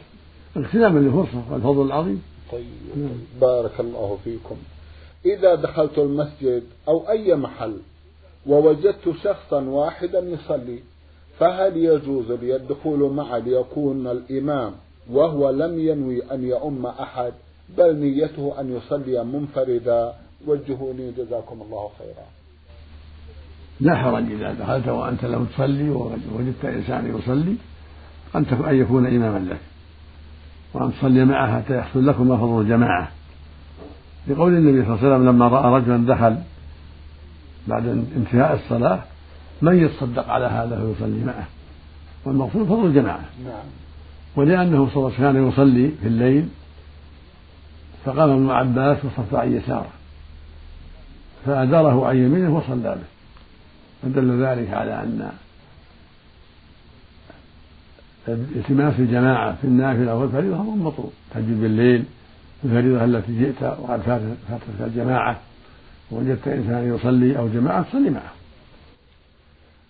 اغتناما 0.56 0.98
للفرصة 0.98 1.52
والفضل 1.52 1.86
العظيم. 1.86 2.22
طيب 2.52 2.64
بارك 3.40 3.80
الله 3.80 4.18
فيكم. 4.24 4.56
إذا 5.26 5.54
دخلت 5.54 5.98
المسجد 5.98 6.62
أو 6.88 7.10
أي 7.10 7.34
محل 7.34 7.76
ووجدت 8.46 9.14
شخصا 9.24 9.60
واحدا 9.60 10.18
يصلي 10.18 10.78
فهل 11.38 11.76
يجوز 11.76 12.32
لي 12.32 12.56
الدخول 12.56 13.12
معه 13.12 13.38
ليكون 13.38 14.06
الإمام 14.06 14.72
وهو 15.10 15.50
لم 15.50 15.78
ينوي 15.78 16.22
أن 16.32 16.44
يؤم 16.44 16.86
أحد 16.86 17.32
بل 17.78 17.96
نيته 17.96 18.60
أن 18.60 18.76
يصلي 18.76 19.24
منفردا؟ 19.24 20.14
وجهوني 20.46 21.10
جزاكم 21.10 21.62
الله 21.62 21.90
خيرا. 21.98 22.26
لا 23.80 23.96
حرج 23.96 24.32
إذا 24.32 24.52
دخلت 24.52 24.88
وأنت 24.88 25.24
لم 25.24 25.44
تصلي 25.44 25.90
ووجدت 25.90 26.64
إنسان 26.64 27.18
يصلي 27.18 27.56
أن 28.36 28.74
يكون 28.74 29.06
إماما 29.06 29.38
لك. 29.38 29.60
وأن 30.74 30.92
تصلي 30.92 31.24
معه 31.24 31.56
حتى 31.56 31.78
يحصل 31.78 32.06
لكم 32.06 32.36
فضل 32.36 32.60
الجماعة. 32.60 33.08
لقول 34.28 34.54
النبي 34.54 34.84
صلى 34.84 34.94
الله 34.94 35.04
عليه 35.04 35.14
وسلم 35.14 35.28
لما 35.28 35.48
رأى 35.48 35.80
رجلا 35.80 36.14
دخل 36.14 36.36
بعد 37.68 37.86
انتهاء 38.16 38.54
الصلاة 38.54 39.00
من 39.62 39.84
يتصدق 39.84 40.28
على 40.28 40.46
هذا 40.46 40.82
ويصلي 40.82 41.24
معه. 41.24 41.46
والمقصود 42.24 42.66
فضل 42.66 42.86
الجماعة. 42.86 43.24
نعم. 43.44 43.64
ولأنه 44.36 44.88
صلى 44.88 44.96
الله 44.96 45.12
عليه 45.14 45.14
وسلم 45.14 45.32
كان 45.32 45.48
يصلي 45.48 45.90
في 46.00 46.08
الليل 46.08 46.48
فقام 48.04 48.30
ابن 48.30 48.50
عباس 48.50 48.98
وصف 49.04 49.34
عن 49.34 49.52
يساره 49.52 49.90
فأداره 51.46 52.06
عن 52.06 52.16
يمينه 52.16 52.56
وصلى 52.56 52.94
به. 52.94 53.17
فدل 54.02 54.44
ذلك 54.44 54.70
على 54.70 55.02
أن 55.02 55.30
التماس 58.28 58.98
الجماعة 58.98 59.56
في 59.56 59.64
النافلة 59.64 60.14
والفريضة 60.14 60.60
أمر 60.60 60.76
مطلوب 60.76 61.12
تهجد 61.34 61.60
بالليل 61.60 62.04
الفريضة 62.64 63.04
التي 63.04 63.38
جئت 63.38 63.62
وقد 63.62 64.00
فاتتك 64.00 64.80
الجماعة 64.80 65.40
ووجدت 66.10 66.48
إنسان 66.48 66.94
يصلي 66.94 67.38
أو 67.38 67.48
جماعة 67.48 67.82
تصلي 67.82 68.10
معه. 68.10 68.32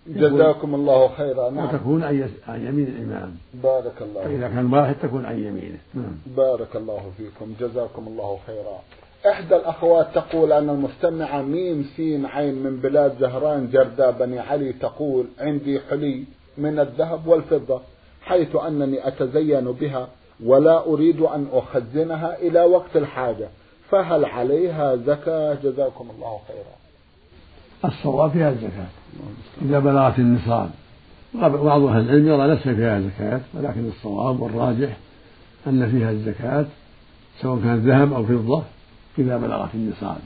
جزاكم 0.07 0.75
الله 0.75 1.07
خيرا. 1.07 1.49
نعم. 1.49 1.65
وتكون 1.65 2.03
عن 2.03 2.65
يمين 2.65 2.87
الإمام. 2.87 3.35
بارك 3.63 4.01
الله 4.01 4.23
فإذا 4.23 4.47
كان 4.47 4.73
واحد 4.73 4.95
تكون 5.01 5.25
عن 5.25 5.39
يمينه. 5.39 5.77
نعم. 5.93 6.15
بارك 6.37 6.75
الله 6.75 7.11
فيكم. 7.17 7.53
جزاكم 7.59 8.07
الله 8.07 8.39
خيرا. 8.47 8.79
إحدى 9.27 9.55
الأخوات 9.55 10.07
تقول 10.15 10.51
أن 10.53 10.69
المستمعة 10.69 11.41
ميم 11.41 11.89
سين 11.95 12.25
عين 12.25 12.55
من 12.55 12.79
بلاد 12.79 13.19
زهران 13.19 13.69
جرداء 13.71 14.11
بني 14.11 14.39
علي 14.39 14.73
تقول 14.73 15.25
عندي 15.39 15.79
حلي 15.89 16.23
من 16.57 16.79
الذهب 16.79 17.27
والفضة 17.27 17.81
حيث 18.21 18.55
أنني 18.55 19.07
أتزين 19.07 19.71
بها 19.71 20.07
ولا 20.45 20.85
أريد 20.85 21.21
أن 21.21 21.47
أخزنها 21.51 22.37
إلى 22.37 22.63
وقت 22.63 22.95
الحاجة 22.97 23.47
فهل 23.89 24.25
عليها 24.25 24.95
زكاة؟ 24.95 25.57
جزاكم 25.63 26.07
الله 26.15 26.39
خيرا. 26.47 26.79
الصواب 27.85 28.31
فيها 28.31 28.49
الزكاة 28.49 28.87
إذا 29.61 29.79
بلغت 29.79 30.19
النصاب 30.19 30.69
بعض 31.33 31.83
أهل 31.83 32.01
العلم 32.01 32.27
يرى 32.27 32.47
ليس 32.47 32.59
فيها 32.59 33.01
زكاة 33.01 33.41
ولكن 33.53 33.87
الصواب 33.87 34.39
والراجح 34.39 34.97
أن 35.67 35.91
فيها 35.91 36.11
الزكاة 36.11 36.65
سواء 37.41 37.59
كان 37.59 37.75
ذهب 37.75 38.13
أو 38.13 38.25
فضة. 38.25 38.63
إذا 39.19 39.37
بلغت 39.37 39.69
النصاب. 39.73 40.17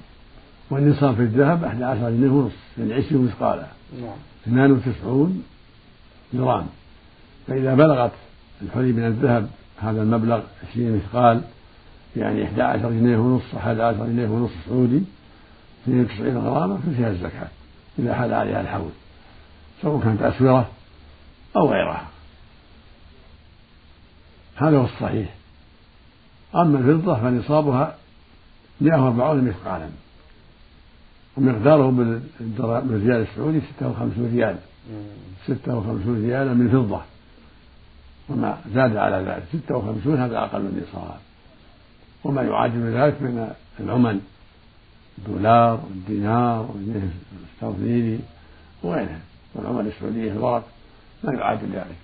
والنصاب 0.69 1.15
في 1.15 1.21
الذهب 1.21 1.63
أحد 1.63 1.81
عشر 1.81 2.09
جنيه 2.09 2.29
ونصف 2.29 2.77
يعني 2.77 2.93
عشرين 2.93 3.25
مثقالا. 3.25 3.67
نعم. 4.01 4.17
اثنان 4.47 4.71
وتسعون 4.71 5.43
جرام. 6.33 6.65
فإذا 7.47 7.75
بلغت 7.75 8.11
الحلي 8.61 8.91
من 8.91 9.05
الذهب 9.05 9.49
هذا 9.77 10.01
المبلغ 10.01 10.41
عشرين 10.69 10.95
مثقال 10.95 11.41
يعني 12.15 12.43
إحدى 12.43 12.61
عشر 12.61 12.89
جنيه 12.89 13.17
ونصف 13.17 13.55
أحد 13.55 13.79
عشر 13.79 14.05
جنيه 14.05 14.27
ونصف 14.27 14.55
سعودي 14.69 15.03
اثنين 15.83 16.01
وتسعين 16.01 16.37
غراما 16.37 16.77
ففيها 16.77 17.09
الزكاة 17.09 17.47
إذا 17.99 18.15
حال 18.15 18.33
عليها 18.33 18.61
الحول 18.61 18.89
سواء 19.81 20.03
كانت 20.03 20.21
أسورة 20.21 20.69
أو 21.55 21.71
غيرها. 21.71 22.07
هذا 24.55 24.77
هو 24.77 24.85
الصحيح. 24.85 25.33
أما 26.55 26.79
الفضة 26.79 27.15
فنصابها 27.15 27.95
140 28.81 29.43
مثقالا. 29.43 29.89
ومقداره 31.37 31.89
بالريال 32.59 33.21
السعودي 33.21 33.61
56 33.77 34.31
ريال. 34.33 34.57
56 35.47 36.25
ريالا 36.25 36.53
من 36.53 36.69
فضة. 36.69 37.01
وما 38.29 38.57
زاد 38.73 38.95
على 38.97 39.15
ذلك. 39.15 39.43
56 39.67 40.17
هذا 40.17 40.37
أقل 40.37 40.61
من 40.61 40.67
النصاب 40.67 41.19
وما 42.23 42.41
يعادل 42.41 42.93
ذلك 42.93 43.21
من 43.21 43.53
العمل. 43.79 44.19
الدولار 45.17 45.83
والدينار 45.83 46.71
والجنيه 46.73 47.09
الاسترليني 47.61 48.19
وغيرها. 48.83 49.19
والعمل 49.55 49.87
السعودية 49.87 50.31
الورق 50.31 50.63
ما 51.23 51.33
يعادل 51.33 51.67
ذلك. 51.73 51.95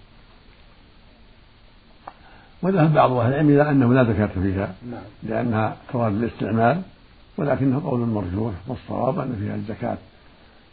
وذهب 2.61 2.93
بعض 2.93 3.11
أهل 3.11 3.33
العلم 3.33 3.49
إلى 3.49 3.69
أنه 3.69 3.93
لا 3.93 4.03
زكاة 4.03 4.29
فيها 4.41 4.73
نعم. 4.91 5.01
لأنها 5.23 5.75
تراد 5.93 6.13
الاستعمال 6.13 6.81
ولكنه 7.37 7.81
قول 7.85 7.99
مرجوح 7.99 8.53
والصواب 8.67 9.19
أن 9.19 9.35
فيها 9.39 9.55
الزكاة. 9.55 9.97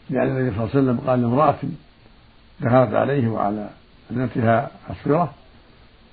لأن 0.09 0.27
النبي 0.27 0.55
صلى 0.55 0.63
الله 0.63 0.69
عليه 0.75 0.83
وسلم 0.83 1.09
قال 1.09 1.21
لامرأة 1.21 1.55
دخلت 2.59 2.93
عليه 2.93 3.27
وعلى 3.27 3.69
ابنتها 4.11 4.71
أسفرة 4.89 5.33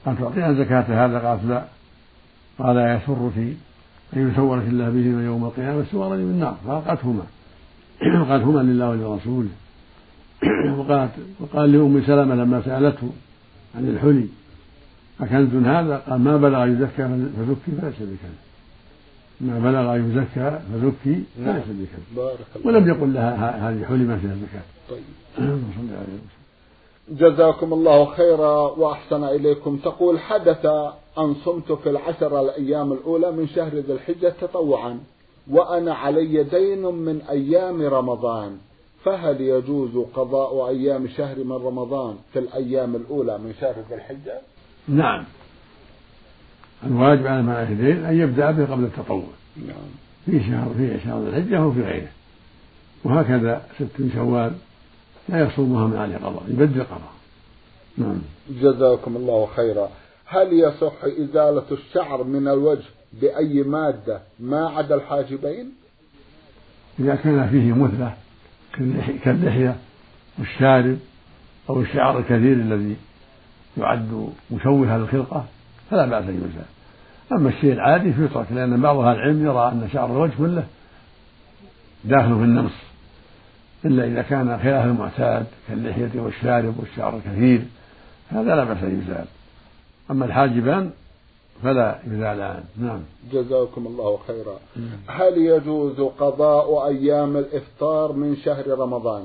قال 0.07 0.19
تعطيها 0.19 0.53
زكاة 0.53 1.07
هذا؟ 1.07 1.19
قالت 1.19 1.45
لا. 1.45 1.65
قال 2.59 2.77
يسرك 2.77 3.57
أن 4.17 4.31
يسورك 4.31 4.63
الله 4.69 4.91
بهما 4.91 5.25
يوم 5.25 5.45
القيامة 5.45 5.85
سوارا 5.93 6.17
من 6.17 6.23
النار. 6.23 6.57
فألقتهما 6.67 7.23
قالت 8.29 8.45
هما 8.45 8.61
لله 8.61 8.89
ولرسوله. 8.89 9.49
وقالت 10.79 11.13
وقال 11.41 11.73
لأم 11.73 12.03
سلمة 12.07 12.35
لما 12.35 12.63
سألته 12.65 13.11
عن 13.75 13.89
الحلي 13.89 14.29
أكنز 15.21 15.67
هذا؟ 15.67 15.97
قال 15.97 16.21
ما 16.21 16.37
بلغ 16.37 16.67
يزكى 16.67 17.09
فزكي 17.37 17.81
فليس 17.81 17.95
بكنز 17.95 18.45
ما 19.41 19.59
بلغ 19.59 19.97
يزكى 19.97 20.61
فزكي. 20.73 21.25
فليس 21.37 21.65
بكنز 21.69 22.29
ولم 22.65 22.89
يقل 22.89 23.15
لها 23.15 23.71
هذه 23.71 23.85
حلي 23.85 24.05
ما 24.05 24.19
فيها 24.19 24.35
زكاة 24.35 24.63
طيب 24.91 25.59
جزاكم 27.21 27.73
الله 27.73 28.05
خيرا 28.05 28.61
وأحسن 28.61 29.25
إليكم. 29.25 29.77
تقول 29.77 30.21
حدث 30.21 30.67
أن 31.19 31.35
صمت 31.45 31.73
في 31.73 31.91
العشر 31.91 32.41
الأيام 32.41 32.93
الأولى 32.93 33.33
من 33.33 33.49
شهر 33.49 33.75
ذي 33.75 33.93
الحجة 33.93 34.35
تطوعا 34.41 34.99
وأنا 35.51 35.95
علي 35.95 36.43
دين 36.43 36.83
من 36.83 37.23
أيام 37.23 37.83
رمضان. 37.83 38.59
فهل 39.05 39.41
يجوز 39.41 39.97
قضاء 40.15 40.69
أيام 40.69 41.09
شهر 41.09 41.45
من 41.45 41.53
رمضان 41.53 42.17
في 42.33 42.39
الأيام 42.39 42.97
الأولى 42.97 43.39
من 43.39 43.55
شهر 43.61 43.75
ذي 43.89 43.95
الحجة؟ 43.95 44.41
نعم. 44.89 45.25
الواجب 46.87 47.27
على 47.27 47.43
من 47.43 47.51
أن 48.09 48.21
يبدأ 48.21 48.51
به 48.51 48.65
قبل 48.65 48.85
التطوع. 48.85 49.27
نعم. 49.57 49.77
في 50.27 50.41
شهر 50.41 50.75
في 50.77 51.01
شهر 51.05 51.29
الحجة 51.29 51.67
وفي 51.67 51.83
غيره. 51.83 52.11
وهكذا 53.05 53.63
ست 53.79 54.15
شوال 54.15 54.53
لا 55.29 55.47
يصومها 55.47 55.87
من 55.87 55.97
عليه 55.97 56.17
قضاء 56.17 56.43
يبدل 56.49 56.85
قضاء. 56.85 57.13
نعم. 57.99 58.19
جزاكم 58.51 59.17
الله 59.17 59.49
خيرا. 59.57 59.89
هل 60.27 60.53
يصح 60.53 60.93
إزالة 61.05 61.65
الشعر 61.73 62.25
من 62.25 62.49
الوجه 62.49 62.85
بأي 63.13 63.63
مادة 63.63 64.21
ما 64.41 64.69
عدا 64.69 64.95
الحاجبين؟ 64.95 65.73
إذا 67.01 67.15
كان 67.15 67.49
فيه 67.49 67.73
مثلة 67.73 68.15
كاللحية 69.25 69.77
والشارب 70.39 70.99
أو 71.71 71.81
الشعر 71.81 72.19
الكثير 72.19 72.53
الذي 72.53 72.97
يعد 73.77 74.29
مشوها 74.51 74.99
للخلقة 74.99 75.45
فلا 75.91 76.07
بأس 76.07 76.25
أن 76.25 76.37
يزال 76.37 76.65
أما 77.33 77.49
الشيء 77.49 77.73
العادي 77.73 78.13
فيترك 78.13 78.47
لأن 78.51 78.81
بعض 78.81 78.99
أهل 78.99 79.17
العلم 79.17 79.47
يرى 79.47 79.69
أن 79.69 79.89
شعر 79.93 80.11
الوجه 80.11 80.33
كله 80.39 80.65
داخل 82.05 82.39
في 82.39 82.45
النص 82.45 82.73
إلا 83.85 84.05
إذا 84.05 84.23
كان 84.23 84.59
خلاف 84.59 84.85
المعتاد 84.85 85.47
كاللحية 85.69 86.21
والشارب 86.21 86.75
والشعر 86.79 87.17
الكثير 87.17 87.63
هذا 88.31 88.57
لا 88.57 88.65
بأس 88.65 88.83
يزال 88.83 89.25
أما 90.11 90.25
الحاجبان 90.25 90.91
فلا 91.63 91.99
يزالان 92.07 92.65
نعم. 92.77 93.01
جزاكم 93.33 93.87
الله 93.87 94.19
خيرا. 94.27 94.59
هل 95.07 95.39
يجوز 95.39 96.01
قضاء 96.01 96.87
أيام 96.87 97.37
الإفطار 97.37 98.13
من 98.13 98.37
شهر 98.37 98.69
رمضان؟ 98.79 99.25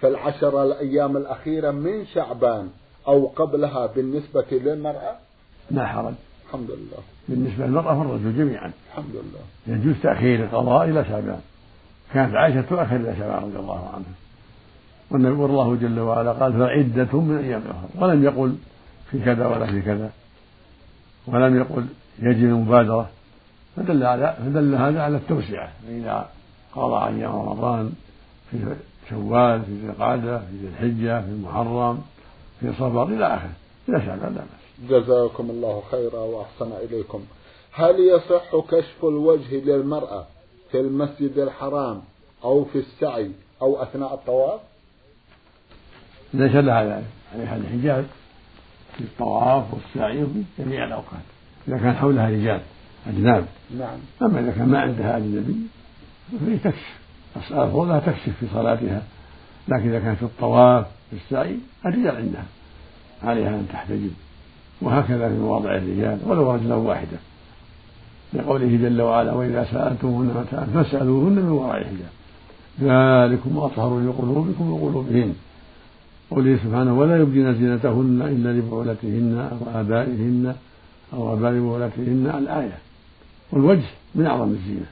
في 0.00 0.08
العشر 0.08 0.62
الأيام 0.62 1.16
الأخيرة 1.16 1.70
من 1.70 2.06
شعبان. 2.06 2.68
أو 3.08 3.26
قبلها 3.26 3.86
بالنسبة 3.86 4.44
للمرأة؟ 4.50 5.16
لا 5.70 5.86
حرج. 5.86 6.14
الحمد 6.46 6.70
لله. 6.70 7.02
بالنسبة 7.28 7.66
للمرأة 7.66 7.98
والرجل 7.98 8.36
جميعا. 8.38 8.72
الحمد 8.90 9.14
لله. 9.14 9.76
يجوز 9.76 9.94
تأخير 10.02 10.44
القضاء 10.44 10.88
إلى 10.88 11.04
شعبان. 11.04 11.40
كانت 12.14 12.34
عائشة 12.34 12.60
تؤخر 12.60 12.96
إلى 12.96 13.16
شعبان 13.18 13.42
رضي 13.42 13.56
الله 13.56 13.88
عنها. 13.94 14.14
والنبي 15.10 15.34
والله 15.34 15.74
جل 15.76 16.00
وعلا 16.00 16.32
قال 16.32 16.52
فعدة 16.52 17.20
من 17.20 17.36
أيام 17.36 17.62
أخرى 17.70 18.02
ولم 18.02 18.24
يقل 18.24 18.56
في 19.10 19.24
كذا 19.24 19.46
ولا 19.46 19.66
في 19.66 19.82
كذا. 19.82 20.10
ولم 21.26 21.56
يقل 21.56 21.86
يجب 22.18 22.44
المبادرة. 22.44 23.08
فدل 23.76 24.04
على 24.04 24.36
فدل 24.38 24.74
هذا 24.74 25.02
على 25.02 25.16
التوسعة. 25.16 25.72
إذا 25.88 26.28
قضى 26.74 27.16
أيام 27.16 27.32
رمضان 27.32 27.92
في 28.50 28.58
شوال 29.10 29.62
في 29.62 29.72
ذي 29.72 29.86
القعدة 29.86 30.38
في 30.38 30.56
ذي 30.56 30.68
الحجة 30.68 31.20
في 31.20 31.28
المحرم. 31.28 32.02
في 32.64 32.72
صفر 32.72 33.02
إلى 33.02 33.26
آخره. 33.26 33.52
إلى 33.88 34.06
شعبان 34.06 34.34
لا 34.34 34.40
بأس. 34.40 34.90
جزاكم 34.90 35.50
الله 35.50 35.82
خيرا 35.90 36.18
وأحسن 36.18 36.72
إليكم. 36.72 37.24
هل 37.72 37.96
يصح 38.00 38.56
كشف 38.70 39.04
الوجه 39.04 39.54
للمرأة 39.54 40.26
في 40.70 40.80
المسجد 40.80 41.38
الحرام 41.38 42.02
أو 42.44 42.64
في 42.64 42.78
السعي 42.78 43.30
أو 43.62 43.82
أثناء 43.82 44.14
الطواف؟ 44.14 44.60
ليس 46.34 46.54
لها 46.54 46.84
ذلك 46.84 47.06
عليها 47.34 47.56
الحجاب. 47.56 48.06
في 48.94 49.00
الطواف 49.00 49.64
والسعي 49.74 50.22
وفي 50.22 50.42
جميع 50.58 50.84
الأوقات. 50.84 51.22
إذا 51.68 51.78
كان 51.78 51.94
حولها 51.94 52.30
رجال 52.30 52.60
أجناب. 53.06 53.46
نعم. 53.78 53.98
أما 54.22 54.40
إذا 54.40 54.50
كان 54.50 54.68
ما 54.68 54.80
عندها 54.80 55.16
أجنبي 55.16 55.56
فهي 56.40 56.58
تكشف. 56.58 56.98
لها 57.50 58.00
تكشف 58.00 58.32
في 58.40 58.46
صلاتها. 58.54 59.02
لكن 59.68 59.88
إذا 59.88 60.00
كان 60.00 60.14
في 60.14 60.22
الطواف 60.22 60.86
في 61.10 61.16
السعي 61.16 61.58
الرجال 61.86 62.16
عندها. 62.16 62.44
عليها 63.24 63.48
أن 63.48 63.66
تحتجب. 63.72 64.10
وهكذا 64.82 65.28
في 65.28 65.34
مواضع 65.34 65.76
الرجال 65.76 66.18
ولو 66.26 66.52
رجلا 66.52 66.74
واحدا 66.74 67.16
لقوله 68.32 68.66
جل 68.66 69.02
وعلا 69.02 69.32
وإذا 69.32 69.64
سألتموهن 69.72 70.26
متاعا 70.26 70.66
فاسألوهن 70.74 71.32
من 71.32 71.48
وراء 71.48 71.84
حجاب. 71.84 72.12
ذلكم 72.80 73.58
أطهر 73.58 74.00
لقلوبكم 74.00 74.72
وقلوبهن. 74.72 75.34
قوله 76.30 76.58
سبحانه 76.64 76.98
ولا 76.98 77.16
يبدين 77.16 77.54
زينتهن 77.54 78.22
إلا 78.22 78.48
لبعولتهن 78.58 79.48
أو 79.52 79.80
آبائهن 79.80 80.54
أو 81.12 81.32
آباء 81.32 81.52
بعولتهن. 81.52 82.32
الآية 82.38 82.78
والوجه 83.52 83.90
من 84.14 84.26
أعظم 84.26 84.50
الزينة. 84.50 84.86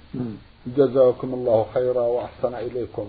جزاكم 0.76 1.34
الله 1.34 1.66
خيرا 1.74 2.00
وأحسن 2.00 2.54
إليكم. 2.54 3.06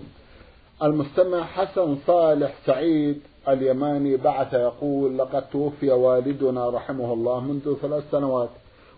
المستمع 0.83 1.43
حسن 1.43 1.95
صالح 2.07 2.53
سعيد 2.65 3.19
اليماني 3.47 4.17
بعث 4.17 4.53
يقول 4.53 5.17
لقد 5.17 5.49
توفي 5.49 5.91
والدنا 5.91 6.69
رحمه 6.69 7.13
الله 7.13 7.39
منذ 7.39 7.75
ثلاث 7.81 8.03
سنوات 8.11 8.49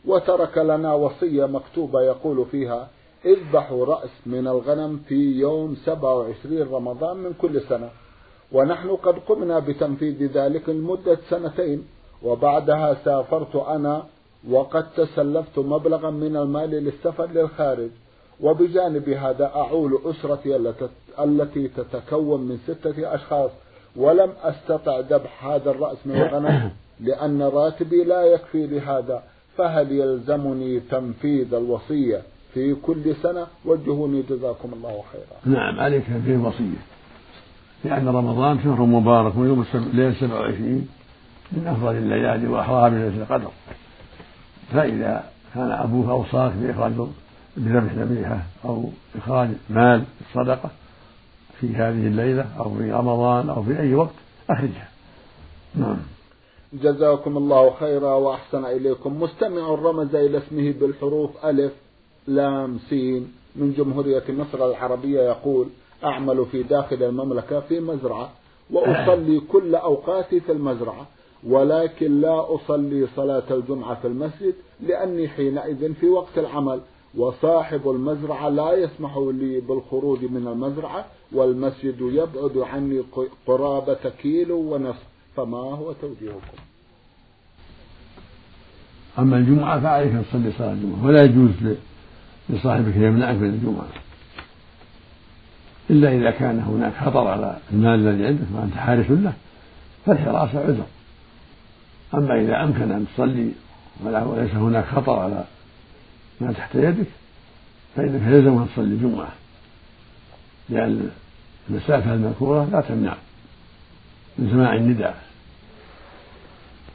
وترك 0.05 0.57
لنا 0.57 0.93
وصية 0.93 1.45
مكتوبة 1.45 2.01
يقول 2.01 2.45
فيها 2.45 2.87
اذبحوا 3.25 3.85
رأس 3.85 4.09
من 4.25 4.47
الغنم 4.47 4.97
في 5.07 5.31
يوم 5.39 5.75
27 5.85 6.61
رمضان 6.61 7.17
من 7.17 7.33
كل 7.41 7.61
سنة 7.61 7.89
ونحن 8.51 8.89
قد 8.89 9.15
قمنا 9.19 9.59
بتنفيذ 9.59 10.31
ذلك 10.31 10.69
لمدة 10.69 11.17
سنتين 11.29 11.87
وبعدها 12.23 12.97
سافرت 13.05 13.55
أنا 13.55 14.03
وقد 14.49 14.91
تسلفت 14.91 15.59
مبلغا 15.59 16.09
من 16.09 16.37
المال 16.37 16.69
للسفر 16.69 17.25
للخارج 17.25 17.89
وبجانب 18.41 19.09
هذا 19.09 19.45
أعول 19.45 19.99
أسرتي 20.05 20.55
التي 21.19 21.67
تتكون 21.67 22.41
من 22.41 22.57
ستة 22.67 23.15
أشخاص 23.15 23.51
ولم 23.95 24.29
أستطع 24.43 24.99
ذبح 24.99 25.45
هذا 25.45 25.71
الرأس 25.71 25.97
من 26.05 26.15
الغنم 26.15 26.71
لأن 27.07 27.41
راتبي 27.41 28.03
لا 28.03 28.23
يكفي 28.23 28.67
لهذا 28.67 29.23
فهل 29.57 29.91
يلزمني 29.91 30.79
تنفيذ 30.79 31.53
الوصية 31.53 32.21
في 32.53 32.75
كل 32.75 33.15
سنة؟ 33.23 33.47
وجهوني 33.65 34.21
جزاكم 34.29 34.73
الله 34.73 35.03
خيرا. 35.11 35.55
نعم 35.57 35.79
عليك 35.79 36.03
في 36.25 36.35
وصية 36.35 36.81
لأن 37.83 38.07
رمضان 38.07 38.59
شهر 38.63 38.81
مبارك 38.81 39.37
ويوم 39.37 39.65
ليلة 39.73 40.13
27 40.13 40.87
من 41.51 41.67
أفضل 41.67 41.95
الليالي 41.95 42.47
وأحراها 42.47 42.89
من 42.89 43.09
ليلة 43.09 43.23
القدر. 43.23 43.51
فإذا 44.73 45.23
كان 45.53 45.71
أبوه 45.71 46.11
أوصاك 46.11 46.53
بإخراج 46.53 46.93
بذبح 47.57 47.93
ذبيحة 47.93 48.43
أو 48.65 48.89
إخراج 49.15 49.49
مال 49.69 50.03
الصدقة 50.21 50.69
في 51.61 51.75
هذه 51.75 52.07
الليلة 52.07 52.45
أو 52.59 52.75
في 52.75 52.91
رمضان 52.91 53.49
أو 53.49 53.63
في 53.63 53.79
أي 53.79 53.93
وقت 53.93 54.13
أخرجها. 54.49 54.89
نعم. 55.75 55.97
جزاكم 56.73 57.37
الله 57.37 57.73
خيرا 57.79 58.13
وأحسن 58.15 58.65
إليكم. 58.65 59.21
مستمع 59.21 59.69
رمز 59.69 60.15
إلى 60.15 60.37
اسمه 60.37 60.71
بالحروف 60.79 61.45
ألف 61.45 61.71
لام 62.27 62.79
سين 62.89 63.33
من 63.55 63.73
جمهورية 63.73 64.23
مصر 64.29 64.69
العربية 64.69 65.21
يقول 65.21 65.67
أعمل 66.03 66.45
في 66.51 66.63
داخل 66.63 67.03
المملكة 67.03 67.59
في 67.59 67.79
مزرعة 67.79 68.29
وأصلي 68.71 69.39
كل 69.39 69.75
أوقاتي 69.75 70.39
في 70.39 70.51
المزرعة 70.51 71.07
ولكن 71.47 72.21
لا 72.21 72.55
أصلي 72.55 73.07
صلاة 73.15 73.43
الجمعة 73.51 74.01
في 74.01 74.07
المسجد 74.07 74.53
لأني 74.81 75.27
حينئذ 75.27 75.93
في 75.93 76.09
وقت 76.09 76.37
العمل. 76.37 76.79
وصاحب 77.17 77.89
المزرعة 77.89 78.49
لا 78.49 78.73
يسمح 78.73 79.17
لي 79.17 79.59
بالخروج 79.59 80.23
من 80.23 80.47
المزرعة 80.47 81.05
والمسجد 81.31 82.01
يبعد 82.01 82.57
عني 82.57 83.03
قرابة 83.47 84.09
كيلو 84.21 84.73
ونصف. 84.73 85.03
فما 85.35 85.57
هو 85.57 85.93
توجيهكم؟ 85.93 86.57
أما 89.19 89.37
الجمعة 89.37 89.79
فعليك 89.79 90.11
أن 90.11 90.23
تصلي 90.29 90.51
صلاة 90.57 90.73
الجمعة 90.73 91.05
ولا 91.05 91.23
يجوز 91.23 91.49
لصاحبك 92.49 92.95
يمنعك 92.95 93.35
من 93.35 93.49
الجمعة. 93.49 93.87
إلا 95.89 96.17
إذا 96.17 96.31
كان 96.31 96.59
هناك 96.59 96.93
خطر 96.93 97.27
على 97.27 97.57
المال 97.71 98.07
الذي 98.07 98.25
عندك 98.25 98.47
وأنت 98.55 98.73
حارس 98.73 99.11
له 99.11 99.33
فالحراسة 100.05 100.59
عذر. 100.59 100.85
أما 102.13 102.41
إذا 102.41 102.63
أمكن 102.63 102.91
أن 102.91 103.05
تصلي 103.15 103.51
وليس 104.03 104.51
هناك 104.51 104.85
خطر 104.85 105.19
على 105.19 105.43
ما 106.41 106.53
تحت 106.53 106.75
يدك 106.75 107.07
فإنك 107.95 108.21
يلزم 108.21 108.57
أن 108.57 108.67
تصلي 108.73 108.85
الجمعة 108.85 109.33
لأن 110.69 111.11
المسافة 111.69 112.13
المذكورة 112.13 112.65
لا 112.71 112.81
تمنع 112.81 113.17
من 114.37 114.49
سماع 114.51 114.75
النداء. 114.75 115.23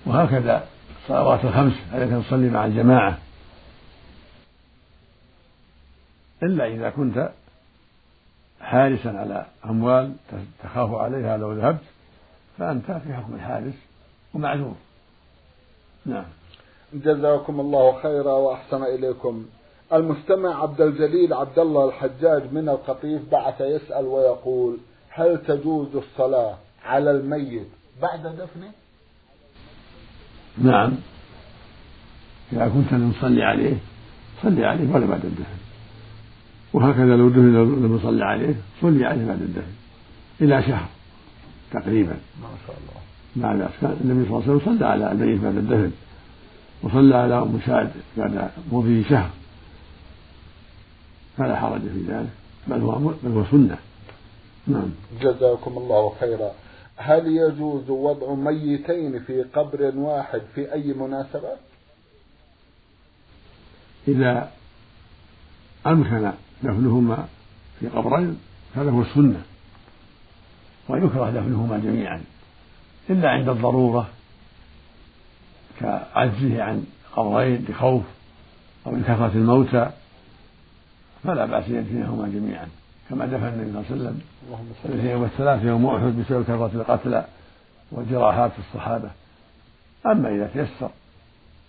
وهكذا 0.06 0.68
الصلوات 1.02 1.44
الخمس 1.44 1.72
عليك 1.92 2.12
أن 2.12 2.24
تصلي 2.24 2.50
مع 2.50 2.64
الجماعة. 2.64 3.18
إلا 6.42 6.66
إذا 6.66 6.90
كنت 6.90 7.30
حارسا 8.60 9.08
على 9.08 9.46
أموال 9.64 10.14
تخاف 10.62 10.94
عليها 10.94 11.36
لو 11.36 11.52
ذهبت 11.52 11.84
فأنت 12.58 12.86
في 12.86 13.14
حكم 13.14 13.34
الحارس 13.34 13.74
ومعذور. 14.34 14.74
نعم. 16.06 16.24
جزاكم 16.94 17.60
الله 17.60 18.02
خيرا 18.02 18.32
وأحسن 18.32 18.82
إليكم. 18.82 19.44
المستمع 19.92 20.62
عبد 20.62 20.80
الجليل 20.80 21.34
عبد 21.34 21.58
الله 21.58 21.88
الحجاج 21.88 22.42
من 22.52 22.68
القطيف 22.68 23.22
بعث 23.32 23.60
يسأل 23.60 24.04
ويقول 24.06 24.76
هل 25.10 25.38
تجوز 25.46 25.88
الصلاة 25.96 26.56
على 26.84 27.10
الميت 27.10 27.68
بعد 28.02 28.22
دفنه؟ 28.22 28.70
نعم. 30.58 30.92
إذا 32.52 32.68
كنت 32.68 32.94
نصلي 32.94 33.42
عليه 33.42 33.76
صلي 34.42 34.66
عليه 34.66 34.94
ولا 34.94 35.06
بعد 35.06 35.24
الدفن. 35.24 35.60
وهكذا 36.72 37.16
لو 37.16 37.28
دفن 37.28 37.54
لم 37.54 37.96
يصلي 37.96 38.24
عليه 38.24 38.54
صلي 38.82 39.06
عليه 39.06 39.26
بعد 39.26 39.42
الدفن. 39.42 39.72
إلى 40.40 40.62
شهر 40.62 40.88
تقريبا. 41.72 42.16
ما 42.42 42.48
شاء 42.66 42.76
الله. 42.76 43.00
مع 43.36 43.54
ذلك 43.54 43.70
كان 43.80 44.00
النبي 44.04 44.28
صلى 44.28 44.38
الله 44.38 44.50
عليه 44.50 44.56
وسلم 44.56 44.78
صلى 44.78 44.86
على 44.86 45.12
الميت 45.12 45.40
بعد 45.40 45.56
الدفن. 45.56 45.92
وصلى 46.82 47.16
على 47.16 47.38
أم 47.38 47.60
سعد 47.66 47.92
بعد 48.16 48.50
مضي 48.72 49.04
شهر. 49.04 49.30
فلا 51.36 51.56
حرج 51.56 51.80
في 51.80 52.04
ذلك. 52.08 52.30
بل 52.66 52.80
هو 52.80 52.98
بل 53.22 53.32
هو 53.32 53.44
سنة. 53.50 53.78
نعم. 54.66 54.90
جزاكم 55.20 55.78
الله 55.78 56.12
خيرا. 56.20 56.50
هل 56.96 57.26
يجوز 57.26 57.90
وضع 57.90 58.34
ميتين 58.34 59.18
في 59.18 59.42
قبر 59.42 59.92
واحد 59.96 60.42
في 60.54 60.72
أي 60.72 60.92
مناسبة؟ 60.92 61.52
إذا 64.08 64.50
أمكن 65.86 66.32
دفنهما 66.62 67.28
في 67.80 67.88
قبرين 67.88 68.38
هذا 68.74 68.90
هو 68.90 69.02
السنة 69.02 69.42
ويكره 70.88 71.30
دفنهما 71.30 71.78
جميعا. 71.78 72.24
إلا 73.10 73.30
عند 73.30 73.48
الضرورة. 73.48 74.08
كعجزه 75.80 76.62
عن 76.62 76.84
قبرين 77.16 77.64
لخوف 77.68 78.02
أو 78.86 78.96
لكثرة 78.96 79.32
الموتى 79.34 79.90
فلا 81.24 81.46
بأس 81.46 81.68
يدفنهما 81.68 82.28
جميعا 82.28 82.68
كما 83.10 83.26
دفن 83.26 83.46
النبي 83.46 83.72
صلى 83.88 83.96
الله 83.96 84.06
عليه 84.06 84.10
وسلم 84.10 84.20
الاثنين 84.84 85.16
والثلاث 85.16 85.64
يوم 85.64 85.86
أحد 85.86 86.04
بسبب 86.04 86.42
كثرة 86.42 86.70
القتلى 86.74 87.24
وجراحات 87.92 88.52
الصحابة. 88.58 89.10
أما 90.06 90.28
إذا 90.28 90.46
تيسر 90.46 90.90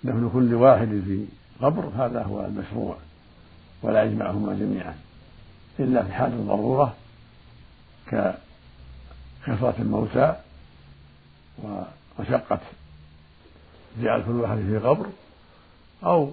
دفن 0.03 0.29
كل 0.33 0.53
واحد 0.53 0.87
في 0.87 1.25
قبر 1.61 1.85
هذا 1.97 2.23
هو 2.23 2.45
المشروع 2.45 2.97
ولا 3.81 4.03
يجمعهما 4.03 4.53
جميعا 4.53 4.95
إلا 5.79 6.03
في 6.03 6.13
حال 6.13 6.33
الضرورة 6.33 6.93
ككثرة 8.07 9.75
الموتى 9.79 10.35
ومشقة 11.63 12.59
جعل 13.99 14.23
كل 14.23 14.41
واحد 14.41 14.57
في 14.57 14.77
قبر 14.77 15.05
أو 16.03 16.29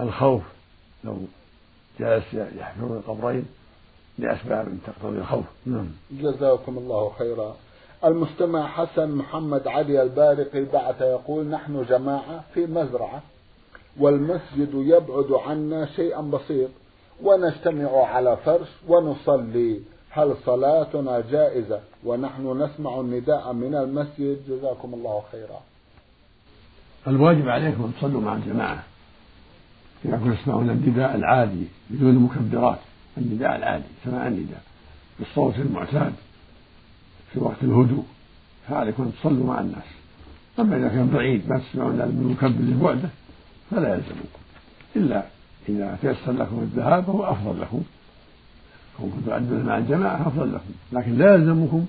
الخوف 0.00 0.42
لو 1.04 1.16
جالس 2.00 2.34
يحفر 2.34 2.86
القبرين 2.86 3.46
لأسباب 4.18 4.78
تقتضي 4.86 5.18
الخوف. 5.18 5.44
نعم. 5.66 5.88
جزاكم 6.10 6.78
الله 6.78 7.12
خيرا. 7.18 7.56
المستمع 8.04 8.66
حسن 8.66 9.10
محمد 9.10 9.68
علي 9.68 10.02
البارقي 10.02 10.64
بعث 10.64 11.00
يقول 11.00 11.46
نحن 11.46 11.84
جماعة 11.88 12.44
في 12.54 12.66
مزرعة 12.66 13.22
والمسجد 14.00 14.74
يبعد 14.74 15.32
عنا 15.32 15.86
شيئا 15.86 16.20
بسيط 16.20 16.70
ونجتمع 17.22 18.06
على 18.06 18.36
فرش 18.36 18.68
ونصلي. 18.88 19.80
هل 20.10 20.36
صلاتنا 20.46 21.20
جائزة؟ 21.20 21.80
ونحن 22.04 22.62
نسمع 22.62 23.00
النداء 23.00 23.52
من 23.52 23.74
المسجد. 23.74 24.38
جزاكم 24.48 24.94
الله 24.94 25.22
خيرا. 25.32 25.60
الواجب 27.06 27.48
عليكم 27.48 27.84
أن 27.84 27.92
تصلوا 27.98 28.20
مع 28.20 28.34
الجماعة. 28.34 28.82
إذا 30.04 30.16
كنتم 30.16 30.34
تسمعون 30.34 30.70
النداء 30.70 31.14
العادي 31.14 31.64
بدون 31.90 32.14
مكبرات 32.14 32.78
النداء 33.18 33.56
العادي 33.56 33.84
سماع 34.04 34.26
النداء 34.26 34.62
بالصوت 35.18 35.58
المعتاد 35.58 36.12
في 37.32 37.40
وقت 37.40 37.62
الهدوء 37.62 38.04
فعليكم 38.68 39.02
أن 39.02 39.12
تصلوا 39.20 39.46
مع 39.46 39.60
الناس. 39.60 39.84
أما 40.58 40.76
إذا 40.76 40.88
كان 40.88 41.10
بعيد 41.10 41.48
ما 41.48 41.58
تسمعون 41.58 41.96
بالمكبر 41.96 42.60
لبعده 42.60 43.08
فلا 43.70 43.94
يلزمكم. 43.94 44.40
إلا 44.96 45.24
إذا 45.68 45.98
تيسر 46.02 46.32
لكم 46.32 46.58
الذهاب 46.58 47.04
فهو 47.04 47.24
أفضل 47.24 47.60
لكم. 47.60 47.82
كونكم 48.98 49.20
تؤدون 49.26 49.62
مع 49.66 49.78
الجماعة 49.78 50.28
أفضل 50.28 50.54
لكم. 50.54 50.70
لكن 50.92 51.18
لا 51.18 51.34
يلزمكم 51.34 51.86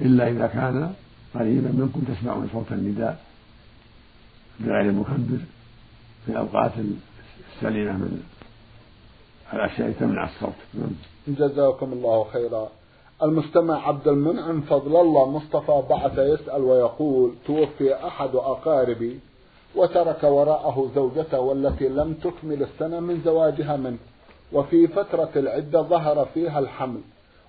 إلا 0.00 0.28
إذا 0.30 0.46
كان 0.46 0.92
قريبا 1.34 1.68
منكم 1.68 2.00
تسمعون 2.00 2.48
صوت 2.52 2.72
النداء. 2.72 3.20
بغير 4.66 4.80
المكبر 4.80 5.38
في 6.26 6.32
الأوقات 6.32 6.72
السليمة 7.56 7.92
من 7.92 8.22
الأشياء 9.52 9.90
تمنع 9.90 10.24
الصوت 10.24 10.52
نعم. 10.74 10.90
جزاكم 11.28 11.92
الله 11.92 12.26
خيرا 12.32 12.68
المستمع 13.22 13.88
عبد 13.88 14.08
المنعم 14.08 14.60
فضل 14.60 15.00
الله 15.00 15.30
مصطفى 15.30 15.82
بعث 15.90 16.18
يسأل 16.18 16.62
ويقول 16.62 17.32
توفي 17.46 17.94
أحد 18.06 18.34
أقاربي 18.34 19.20
وترك 19.76 20.24
وراءه 20.24 20.90
زوجته 20.94 21.40
والتي 21.40 21.88
لم 21.88 22.14
تكمل 22.14 22.62
السنة 22.62 23.00
من 23.00 23.20
زواجها 23.24 23.76
منه 23.76 23.98
وفي 24.52 24.86
فترة 24.86 25.30
العدة 25.36 25.82
ظهر 25.82 26.28
فيها 26.34 26.58
الحمل 26.58 27.00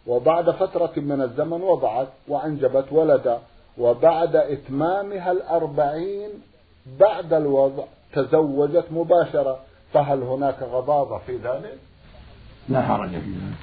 وبعد 0.07 0.49
فترة 0.49 0.93
من 0.97 1.21
الزمن 1.21 1.61
وضعت 1.61 2.07
وأنجبت 2.27 2.85
ولدا 2.91 3.39
وبعد 3.77 4.35
إتمامها 4.35 5.31
الأربعين 5.31 6.29
بعد 6.99 7.33
الوضع 7.33 7.83
تزوجت 8.13 8.85
مباشرة 8.91 9.59
فهل 9.93 10.21
هناك 10.21 10.57
غضاضة 10.61 11.17
في 11.17 11.37
ذلك؟ 11.37 11.77
لا 12.69 12.81
حرج 12.81 13.09
في 13.09 13.15
ذلك. 13.15 13.57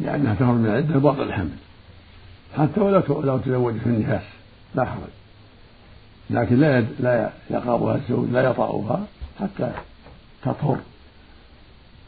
لأنها 0.00 0.34
تخرج 0.34 0.48
من 0.48 0.66
العدة 0.66 0.98
باطل 0.98 1.22
الحمل. 1.22 1.56
حتى 2.58 2.80
ولو 2.80 3.22
لو 3.22 3.38
تزوج 3.38 3.78
في 3.78 3.86
النفاس 3.86 4.22
لا 4.74 4.84
حرج. 4.84 5.10
لكن 6.30 6.60
لا 6.60 6.80
لا 6.80 7.30
يقربها 7.50 7.96
الزوج 7.96 8.28
لا 8.30 8.50
يطأها 8.50 9.06
حتى 9.40 9.72
تطهر. 10.42 10.78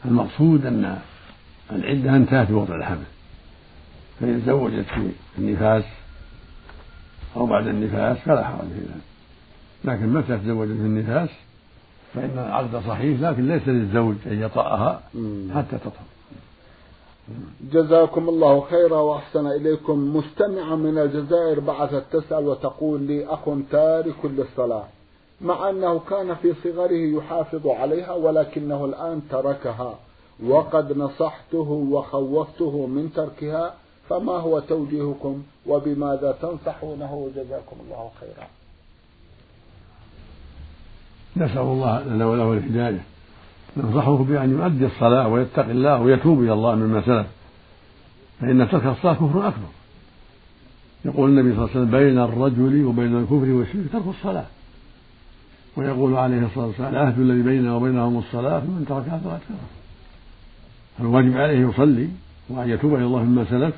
المقصود 0.05 0.65
أن 0.65 0.99
العدة 1.71 2.15
انتهت 2.15 2.51
بوضع 2.51 2.75
الحمل. 2.75 3.05
فإن 4.19 4.41
تزوجت 4.45 4.85
في 4.85 5.11
النفاس 5.37 5.83
أو 7.35 7.45
بعد 7.45 7.67
النفاس 7.67 8.17
فلا 8.17 8.43
حرج 8.43 8.67
في 8.67 8.79
ذلك. 8.79 9.14
لكن 9.85 10.13
متى 10.13 10.37
تزوجت 10.37 10.71
في 10.71 10.85
النفاس 10.85 11.29
فإن 12.13 12.31
العقد 12.33 12.87
صحيح 12.87 13.21
لكن 13.21 13.47
ليس 13.47 13.67
للزوج 13.67 14.15
أن 14.25 14.41
يطأها 14.41 15.01
حتى 15.55 15.77
تطهر. 15.77 16.05
جزاكم 17.71 18.29
الله 18.29 18.61
خيرا 18.61 18.97
وأحسن 18.97 19.47
إليكم. 19.47 20.17
مستمعة 20.17 20.75
من 20.75 20.97
الجزائر 20.97 21.59
بعثت 21.59 22.03
تسأل 22.11 22.47
وتقول 22.47 23.01
لي 23.01 23.25
أخ 23.25 23.39
تارك 23.71 24.25
للصلاة 24.25 24.83
مع 25.41 25.69
أنه 25.69 25.99
كان 26.09 26.35
في 26.35 26.53
صغره 26.63 27.17
يحافظ 27.17 27.67
عليها 27.67 28.13
ولكنه 28.13 28.85
الآن 28.85 29.21
تركها 29.29 29.95
وقد 30.43 30.97
نصحته 30.97 31.87
وخوفته 31.91 32.87
من 32.87 33.13
تركها 33.15 33.73
فما 34.09 34.33
هو 34.33 34.59
توجيهكم 34.59 35.43
وبماذا 35.67 36.37
تنصحونه؟ 36.41 37.29
جزاكم 37.35 37.75
الله 37.85 38.11
خيرا. 38.19 38.47
نسأل 41.37 41.57
الله 41.57 42.03
لنا 42.03 42.25
وله 42.25 42.53
الهداية. 42.53 43.03
ننصحه 43.77 44.17
بأن 44.17 44.51
يؤدي 44.51 44.85
الصلاة 44.85 45.27
ويتقي 45.27 45.71
الله 45.71 46.01
ويتوب 46.01 46.43
إلى 46.43 46.53
الله 46.53 46.75
مما 46.75 47.01
سلف. 47.01 47.27
فإن 48.41 48.69
ترك 48.69 48.85
الصلاة 48.85 49.13
كفر 49.13 49.47
أكبر. 49.47 49.69
يقول 51.05 51.29
النبي 51.29 51.55
صلى 51.55 51.65
الله 51.65 51.69
عليه 51.75 51.79
وسلم 51.79 51.91
بين 51.99 52.19
الرجل 52.19 52.85
وبين 52.85 53.17
الكفر 53.17 53.49
والشرك 53.49 53.85
ترك 53.93 54.07
الصلاة. 54.07 54.45
ويقول 55.77 56.15
عليه 56.15 56.45
الصلاة 56.45 56.65
والسلام 56.65 56.93
العهد 56.93 57.19
الذي 57.19 57.41
بيننا 57.41 57.75
وبينهم 57.75 58.17
الصلاة 58.17 58.59
فمن 58.59 58.85
تركها 58.89 59.17
فقد 59.17 59.39
كفر 59.39 59.55
فالواجب 60.97 61.37
عليه 61.37 61.67
يصلي 61.67 62.09
وأن 62.49 62.69
يتوب 62.69 62.95
إلى 62.95 63.05
الله 63.05 63.23
مما 63.23 63.45
سلف 63.49 63.75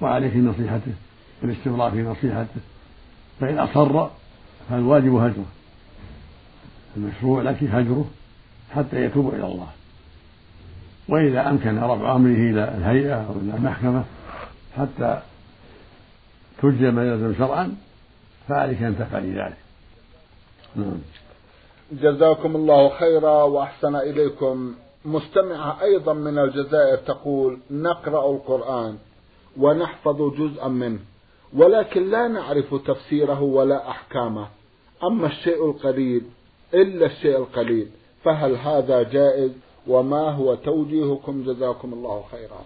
وعليه 0.00 0.36
نصيحته 0.38 0.92
والاستمرار 1.42 1.90
في 1.90 2.02
نصيحته. 2.02 2.60
فإن 3.40 3.58
أصر 3.58 4.06
فالواجب 4.70 5.14
هجره. 5.14 5.46
المشروع 6.96 7.42
لك 7.42 7.62
هجره 7.62 8.04
حتى 8.70 9.04
يتوب 9.04 9.34
إلى 9.34 9.46
الله. 9.46 9.68
وإذا 11.08 11.50
أمكن 11.50 11.78
رفع 11.78 12.16
أمره 12.16 12.50
إلى 12.50 12.64
الهيئة 12.78 13.14
أو 13.14 13.32
إلى 13.32 13.56
المحكمة 13.56 14.04
حتى 14.76 15.22
تجزي 16.62 16.90
ما 16.90 17.08
يلزم 17.08 17.34
شرعا 17.38 17.76
فعليك 18.48 18.82
أن 18.82 18.98
تفعل 18.98 19.38
ذلك. 19.38 19.56
نعم. 20.76 20.98
جزاكم 21.92 22.56
الله 22.56 22.88
خيرا 22.88 23.42
وأحسن 23.42 23.96
إليكم. 23.96 24.74
مستمعة 25.04 25.82
أيضا 25.82 26.12
من 26.12 26.38
الجزائر 26.38 26.96
تقول 26.96 27.58
نقرأ 27.70 28.30
القرآن 28.30 28.98
ونحفظ 29.56 30.34
جزءا 30.38 30.68
منه 30.68 30.98
ولكن 31.52 32.10
لا 32.10 32.28
نعرف 32.28 32.74
تفسيره 32.74 33.42
ولا 33.42 33.90
أحكامه. 33.90 34.48
أما 35.04 35.26
الشيء 35.26 35.70
القليل 35.70 36.22
إلا 36.74 37.06
الشيء 37.06 37.36
القليل 37.36 37.88
فهل 38.24 38.56
هذا 38.56 39.02
جائز؟ 39.02 39.50
وما 39.86 40.30
هو 40.30 40.54
توجيهكم؟ 40.54 41.42
جزاكم 41.42 41.92
الله 41.92 42.24
خيرا. 42.30 42.60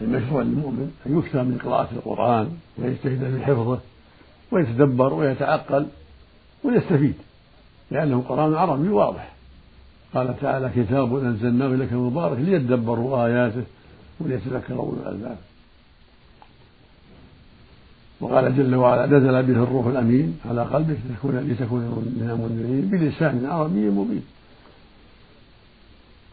المشروع 0.00 0.42
للمؤمن 0.42 0.90
أن 1.06 1.18
يكثر 1.18 1.42
من 1.42 1.58
قراءة 1.58 1.88
القرآن 1.92 2.50
ويجتهد 2.78 3.36
في 3.36 3.44
حفظه 3.44 3.78
ويتدبر 4.52 5.14
ويتعقل 5.14 5.86
ويستفيد 6.64 7.14
لأنه 7.90 8.24
قرآن 8.28 8.54
عربي 8.54 8.88
واضح. 8.88 9.34
قال 10.14 10.40
تعالى 10.40 10.70
كتاب 10.76 11.16
أنزلناه 11.16 11.66
إليك 11.66 11.92
مبارك 11.92 12.38
ليدبروا 12.38 13.26
آياته 13.26 13.64
وليتذكروا 14.20 14.84
أولو 14.84 15.02
الألباب. 15.02 15.36
وقال 18.24 18.56
جل 18.56 18.74
وعلا 18.74 19.06
نزل 19.06 19.42
به 19.42 19.62
الروح 19.62 19.86
الأمين 19.86 20.38
على 20.48 20.62
قلبك 20.62 20.96
لتكون 21.10 21.38
لتكون 21.38 21.80
من 21.80 22.30
المنذرين 22.30 22.88
بلسان 22.90 23.46
عربي 23.46 23.90
مبين. 23.90 24.24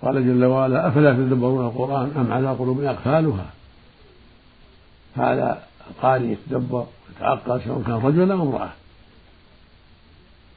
قال 0.02 0.28
جل 0.28 0.46
وعلا 0.46 0.88
أفلا 0.88 1.14
تدبرون 1.14 1.66
القرآن 1.66 2.12
أم 2.18 2.32
على 2.32 2.50
قلوب 2.50 2.82
أقفالها؟ 2.82 3.46
فعلى 5.16 5.58
القارئ 5.90 6.26
يتدبر 6.26 6.86
ويتعقل 7.10 7.62
سواء 7.62 7.82
كان 7.82 7.96
رجلا 7.96 8.34
أو 8.34 8.42
امرأة. 8.42 8.70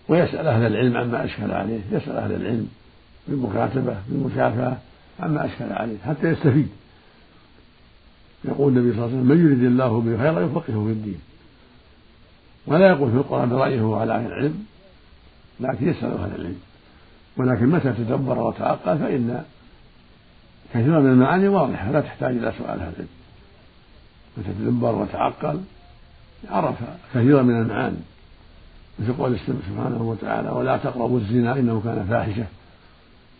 ويسأل 0.08 0.46
أهل 0.46 0.66
العلم 0.66 0.96
عما 0.96 1.24
أشكل 1.24 1.52
عليه 1.52 1.80
يسأل 1.92 2.16
أهل 2.16 2.32
العلم 2.32 2.68
بالمكاتبة 3.28 3.96
بالمشافهة 4.08 4.78
عما 5.20 5.44
أشكل 5.44 5.72
عليه 5.72 5.96
حتى 5.98 6.28
يستفيد. 6.28 6.68
يقول 8.44 8.76
النبي 8.76 8.96
صلى 8.96 9.04
الله 9.04 9.16
عليه 9.16 9.16
وسلم 9.16 9.38
من 9.38 9.46
يريد 9.46 9.64
الله 9.64 10.00
به 10.00 10.18
خيرا 10.18 10.40
يفقهه 10.40 10.85
في 10.85 10.92
الدين. 10.92 11.20
ولا 12.66 12.88
يقول 12.88 13.11
في 13.11 13.16
القرآن 13.16 13.48
برأيه 13.48 13.96
على 13.96 14.14
أهل 14.14 14.26
العلم 14.26 14.64
لكن 15.61 15.88
يسأل 15.88 16.12
أهل 16.12 16.35
العلم. 16.35 16.61
ولكن 17.37 17.66
متى 17.66 17.92
تدبر 17.92 18.38
وتعقل 18.38 18.98
فإن 18.98 19.44
كثيرا 20.74 21.00
من 21.00 21.11
المعاني 21.11 21.48
واضحة 21.48 21.90
لا 21.90 22.00
تحتاج 22.00 22.37
إلى 22.37 22.52
سؤال 22.59 22.80
أهل 22.80 22.92
العلم. 22.92 23.09
متى 24.37 24.48
تدبر 24.59 24.94
وتعقل 24.94 25.61
عرف 26.50 26.76
كثيرا 27.14 27.42
من 27.42 27.61
المعاني. 27.62 27.96
مثل 28.98 29.12
قول 29.12 29.38
سبحانه 29.38 30.02
وتعالى 30.02 30.50
ولا 30.50 30.76
تقربوا 30.76 31.18
الزنا 31.18 31.59
إنه 31.59 31.80
كان 31.85 32.07
فاحشة. 32.11 32.46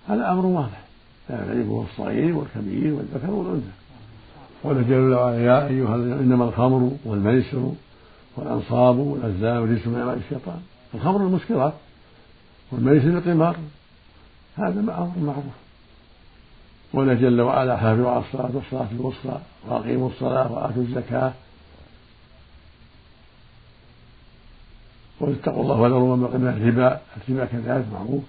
هذا 0.09 0.33
أمر 0.33 0.47
واضح. 0.47 0.85
لا 1.31 1.37
يعرفه 1.37 1.87
الصغير 1.91 2.37
والكبير 2.37 2.95
والذكر 2.95 3.31
والأنثى. 3.31 3.84
قال 4.65 4.89
جل 4.89 5.15
وعلا 5.15 5.45
يا 5.45 5.69
أيها 5.69 5.95
إنما 5.95 6.45
الخمر 6.45 6.91
والميسر 7.05 7.73
والأنصاب 8.37 8.99
والأزلام 8.99 9.63
رجس 9.63 9.87
من 9.87 9.99
أعمال 9.99 10.19
الشيطان. 10.19 10.61
الخمر 10.95 11.17
المسكرات 11.17 11.73
والميسر 12.73 13.09
القمار. 13.09 13.57
هذا 14.57 14.81
أمر 14.81 15.13
معروف. 15.17 15.55
قال 16.93 17.21
جل 17.21 17.41
وعلا 17.41 17.77
حافظوا 17.77 18.11
على 18.11 18.25
الصلاة 18.25 18.51
والصلاة 18.55 18.89
الوسطى 18.93 19.41
وأقيموا 19.69 20.09
الصلاة 20.09 20.53
وآتوا 20.53 20.83
الزكاة. 20.83 21.33
واتقوا 25.21 25.63
الله 25.63 25.81
وذروا 25.81 26.17
ما 26.17 26.27
بقي 26.27 26.37
الربا. 26.37 27.01
الربا 27.29 27.45
كذلك 27.45 27.85
معروف. 27.93 28.23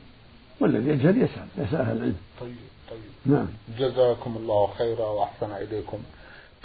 والذي 0.60 0.90
يجهل 0.90 1.22
يسأل 1.22 1.48
يسأل 1.58 1.82
أهل 1.82 1.98
العلم. 1.98 2.16
طيب 2.42 2.56
طيب. 2.90 3.34
نعم. 3.36 3.48
جزاكم 3.80 4.38
الله 4.38 4.68
خيرا 4.78 5.06
وأحسن 5.06 5.52
إليكم. 5.52 5.98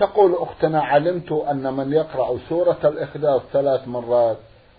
تقول 0.00 0.34
أختنا 0.34 0.82
علمت 0.82 1.32
أن 1.32 1.74
من 1.74 1.92
يقرأ 1.92 2.38
سورة 2.48 2.78
الإخلاص 2.84 3.42
ثلاث 3.52 3.88
مرات 3.88 4.38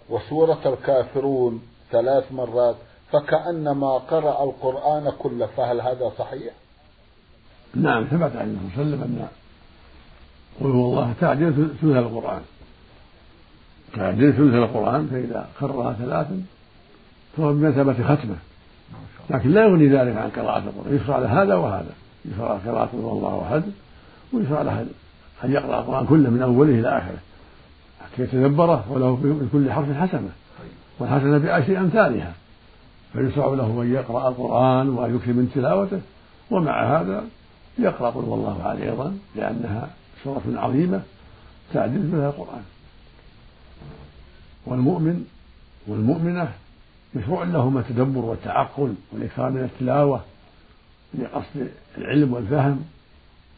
وسورة 0.10 0.60
الكافرون 0.66 1.62
ثلاث 1.92 2.32
مرات 2.32 2.76
فكأنما 3.12 3.98
قرأ 3.98 4.44
القرآن 4.44 5.12
كله 5.20 5.46
فهل 5.58 5.82
هذا 5.82 6.12
صحيح؟ 6.18 6.54
نعم 7.76 8.04
ثبت 8.04 8.36
عن 8.36 8.48
النبي 8.48 8.76
صلى 8.76 8.84
الله 8.84 8.98
عليه 8.98 9.04
وسلم 9.04 9.04
أن 9.04 9.28
قل 10.62 10.72
هو 10.72 10.86
الله 10.86 11.14
تعديل 11.22 11.54
ثلث 11.54 11.84
القرآن. 11.84 12.42
تعديل 13.96 14.34
ثلث 14.34 14.54
القرآن 14.56 15.08
فإذا 15.08 15.50
قرأها 15.62 15.94
ثلاثا 15.94 16.42
فهو 17.38 17.54
بمثابة 17.54 17.94
ختمة. 17.94 18.36
لكن 19.30 19.52
لا 19.52 19.62
يغني 19.62 19.88
ذلك 19.88 20.18
عن 20.18 20.30
قراءة 20.30 20.58
القرآن 20.58 20.96
يشرع 20.96 21.20
له 21.20 21.42
هذا 21.44 21.56
وهذا. 21.56 21.94
يشرع 22.26 22.58
قراءة 22.66 22.90
الله 22.94 23.42
أحد 23.48 23.64
ويشرع 24.34 24.62
له 24.62 24.86
أن 25.44 25.52
يقرأ 25.52 25.80
القرآن 25.80 26.06
كله 26.06 26.30
من 26.30 26.42
أوله 26.42 26.80
إلى 26.80 26.98
آخره. 26.98 27.18
حتى 28.02 28.24
يتدبره 28.24 28.92
وله 28.92 29.16
بكل 29.24 29.72
حرف 29.72 29.98
حسنة. 29.98 30.30
والحسنة 31.00 31.38
بعشر 31.38 31.78
أمثالها. 31.78 32.34
فيشرع 33.14 33.46
له 33.46 33.82
أن 33.82 33.94
يقرأ 33.94 34.30
القرآن 34.30 34.90
وأن 34.90 35.16
يكثر 35.16 35.34
من 35.34 35.52
تلاوته. 35.56 36.02
ومع 36.52 37.02
هذا 37.02 37.24
يقرأ 37.80 38.10
قل 38.10 38.24
والله 38.24 38.70
أحد 38.70 38.82
أيضا 38.82 39.18
لأنها 39.36 39.90
سورة 40.24 40.42
عظيمة 40.48 41.02
تعدل 41.74 42.02
بها 42.02 42.30
القرآن. 42.30 42.64
والمؤمن 44.66 45.26
والمؤمنة 45.88 46.52
مشروع 47.16 47.44
لهما 47.44 47.80
التدبر 47.80 48.26
والتعقل 48.26 48.94
والإكثار 49.12 49.50
من 49.50 49.64
التلاوة 49.64 50.22
لقصد 51.14 51.68
العلم 51.98 52.34
والفهم 52.34 52.86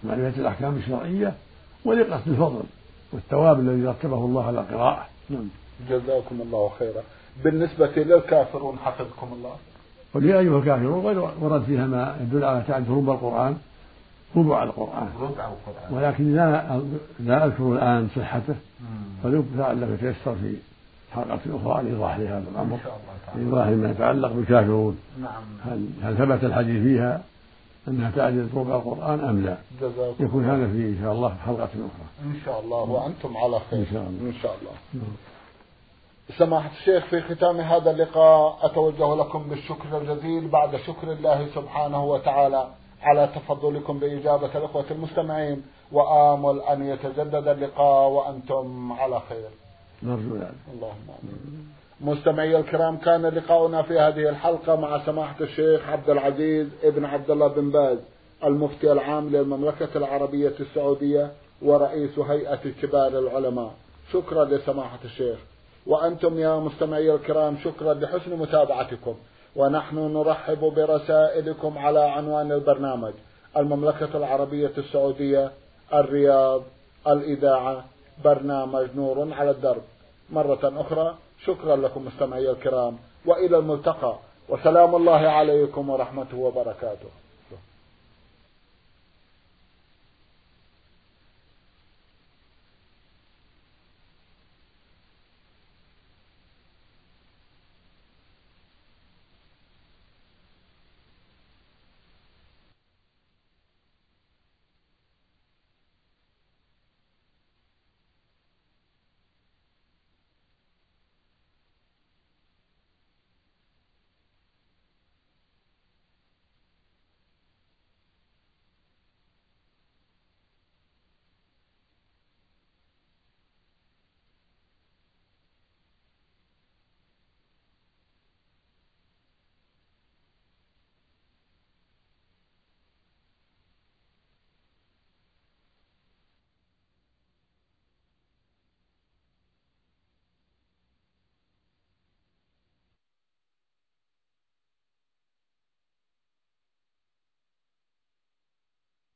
ومعرفة 0.04 0.42
الأحكام 0.42 0.76
الشرعية 0.76 1.34
ولقصد 1.86 2.28
الفضل 2.28 2.64
والثواب 3.14 3.60
الذي 3.60 3.86
رتبه 3.86 4.18
الله 4.18 4.48
على 4.48 4.60
القراءة 4.60 5.06
نعم. 5.30 5.48
جزاكم 5.90 6.42
الله 6.42 6.72
خيرا. 6.80 7.02
بالنسبة 7.44 7.92
للكافرون 7.96 8.78
حفظكم 8.78 9.34
الله. 9.34 9.56
قل 10.14 10.26
يا 10.26 10.40
أيها 10.40 10.60
الكافرون 10.60 11.18
ورد 11.42 11.64
فيها 11.64 11.88
ما 11.88 12.18
يدل 12.22 12.44
على 12.44 12.64
تعرف 12.68 12.90
ربع 12.90 13.14
القرآن 13.14 13.58
ربع 14.36 14.64
القرآن. 14.64 15.10
ربع 15.22 15.48
القرآن. 15.48 15.94
ولكن 15.94 16.36
لا 16.36 16.82
لا 17.20 17.46
أذكر 17.46 17.74
الآن 17.74 18.10
صحته 18.16 18.56
فلعله 19.24 19.94
يتيسر 19.94 20.36
في 20.36 20.56
حلقة 21.16 21.40
أخرى 21.48 21.84
لإيضاح 21.84 22.18
لهذا 22.18 22.44
الأمر 22.52 22.78
لإيضاح 23.36 23.68
ما 23.68 23.92
يتعلق 23.92 24.32
بالكافرون. 24.32 24.98
نعم. 25.22 25.44
هل 25.66 25.88
هل 26.04 26.18
ثبت 26.18 26.44
الحديث 26.44 26.84
فيها؟ 26.84 27.22
أنها 27.88 28.12
تعدل 28.12 28.50
ربع 28.56 28.76
القرآن 28.76 29.20
أم 29.20 29.46
لا؟ 29.46 29.58
يكون 30.20 30.46
هذا 30.46 30.68
في 30.68 30.90
إن 30.90 30.98
شاء 31.02 31.12
الله 31.12 31.36
حلقة 31.46 31.64
أخرى. 31.64 32.08
إن 32.24 32.36
شاء 32.46 32.60
الله 32.60 32.78
وأنتم 32.78 33.38
على 33.38 33.60
خير 33.70 33.80
إن 33.80 33.86
شاء 33.92 34.02
الله. 34.10 34.30
إن 34.30 34.34
شاء 34.42 34.56
الله. 34.62 34.72
نعم. 34.94 35.14
سماحة 36.38 36.72
الشيخ 36.72 37.06
في 37.06 37.22
ختام 37.22 37.60
هذا 37.60 37.92
اللقاء 37.92 38.60
أتوجه 38.62 39.16
لكم 39.16 39.44
بالشكر 39.44 39.98
الجزيل 40.02 40.48
بعد 40.48 40.76
شكر 40.76 41.12
الله 41.12 41.48
سبحانه 41.56 42.04
وتعالى 42.06 42.68
على 43.02 43.30
تفضلكم 43.36 44.00
بإجابة 44.00 44.58
الإخوة 44.58 44.86
المستمعين 44.92 45.64
وآمل 45.92 46.62
أن 46.62 46.88
يتجدد 46.88 47.48
اللقاء 47.48 48.10
وأنتم 48.10 48.92
على 48.92 49.22
خير 49.30 49.50
نرجو 50.04 50.36
ذلك 50.36 50.54
اللهم 50.74 51.08
آمين 51.24 51.74
مستمعي 52.04 52.58
الكرام 52.58 52.98
كان 52.98 53.26
لقاؤنا 53.26 53.82
في 53.82 54.00
هذه 54.00 54.30
الحلقة 54.30 54.76
مع 54.76 55.06
سماحة 55.06 55.36
الشيخ 55.42 55.90
عبد 55.90 56.10
العزيز 56.10 56.68
ابن 56.84 57.06
عبد 57.06 57.32
الله 57.32 57.48
بن 57.48 57.70
باز 57.70 57.98
المفتي 58.44 58.92
العام 58.92 59.30
للمملكة 59.30 59.90
العربية 59.96 60.54
السعودية 60.60 61.32
ورئيس 61.62 62.20
هيئة 62.20 62.60
كبار 62.82 63.20
العلماء. 63.20 63.74
شكرا 64.14 64.46
لسماحة 64.46 65.00
الشيخ. 65.06 65.38
وأنتم 65.88 66.40
يا 66.40 66.56
مستمعي 66.56 67.16
الكرام 67.16 67.58
شكرا 67.64 67.94
لحسن 67.94 68.36
متابعتكم. 68.40 69.16
ونحن 69.56 69.98
نرحب 69.98 70.60
برسائلكم 70.60 71.78
على 71.78 72.00
عنوان 72.00 72.52
البرنامج 72.52 73.14
المملكة 73.58 74.18
العربية 74.18 74.72
السعودية 74.78 75.52
الرياض 75.94 76.62
الإذاعة 77.08 77.86
برنامج 78.24 78.88
نور 78.96 79.34
على 79.34 79.52
الدرب. 79.52 79.82
مرة 80.30 80.60
أخرى 80.64 81.16
شكرا 81.46 81.76
لكم 81.76 82.06
مستمعي 82.06 82.50
الكرام 82.50 82.98
وإلى 83.26 83.58
الملتقى. 83.58 84.16
وسلام 84.50 84.96
الله 84.96 85.28
عليكم 85.28 85.90
ورحمته 85.90 86.38
وبركاته. 86.38 87.23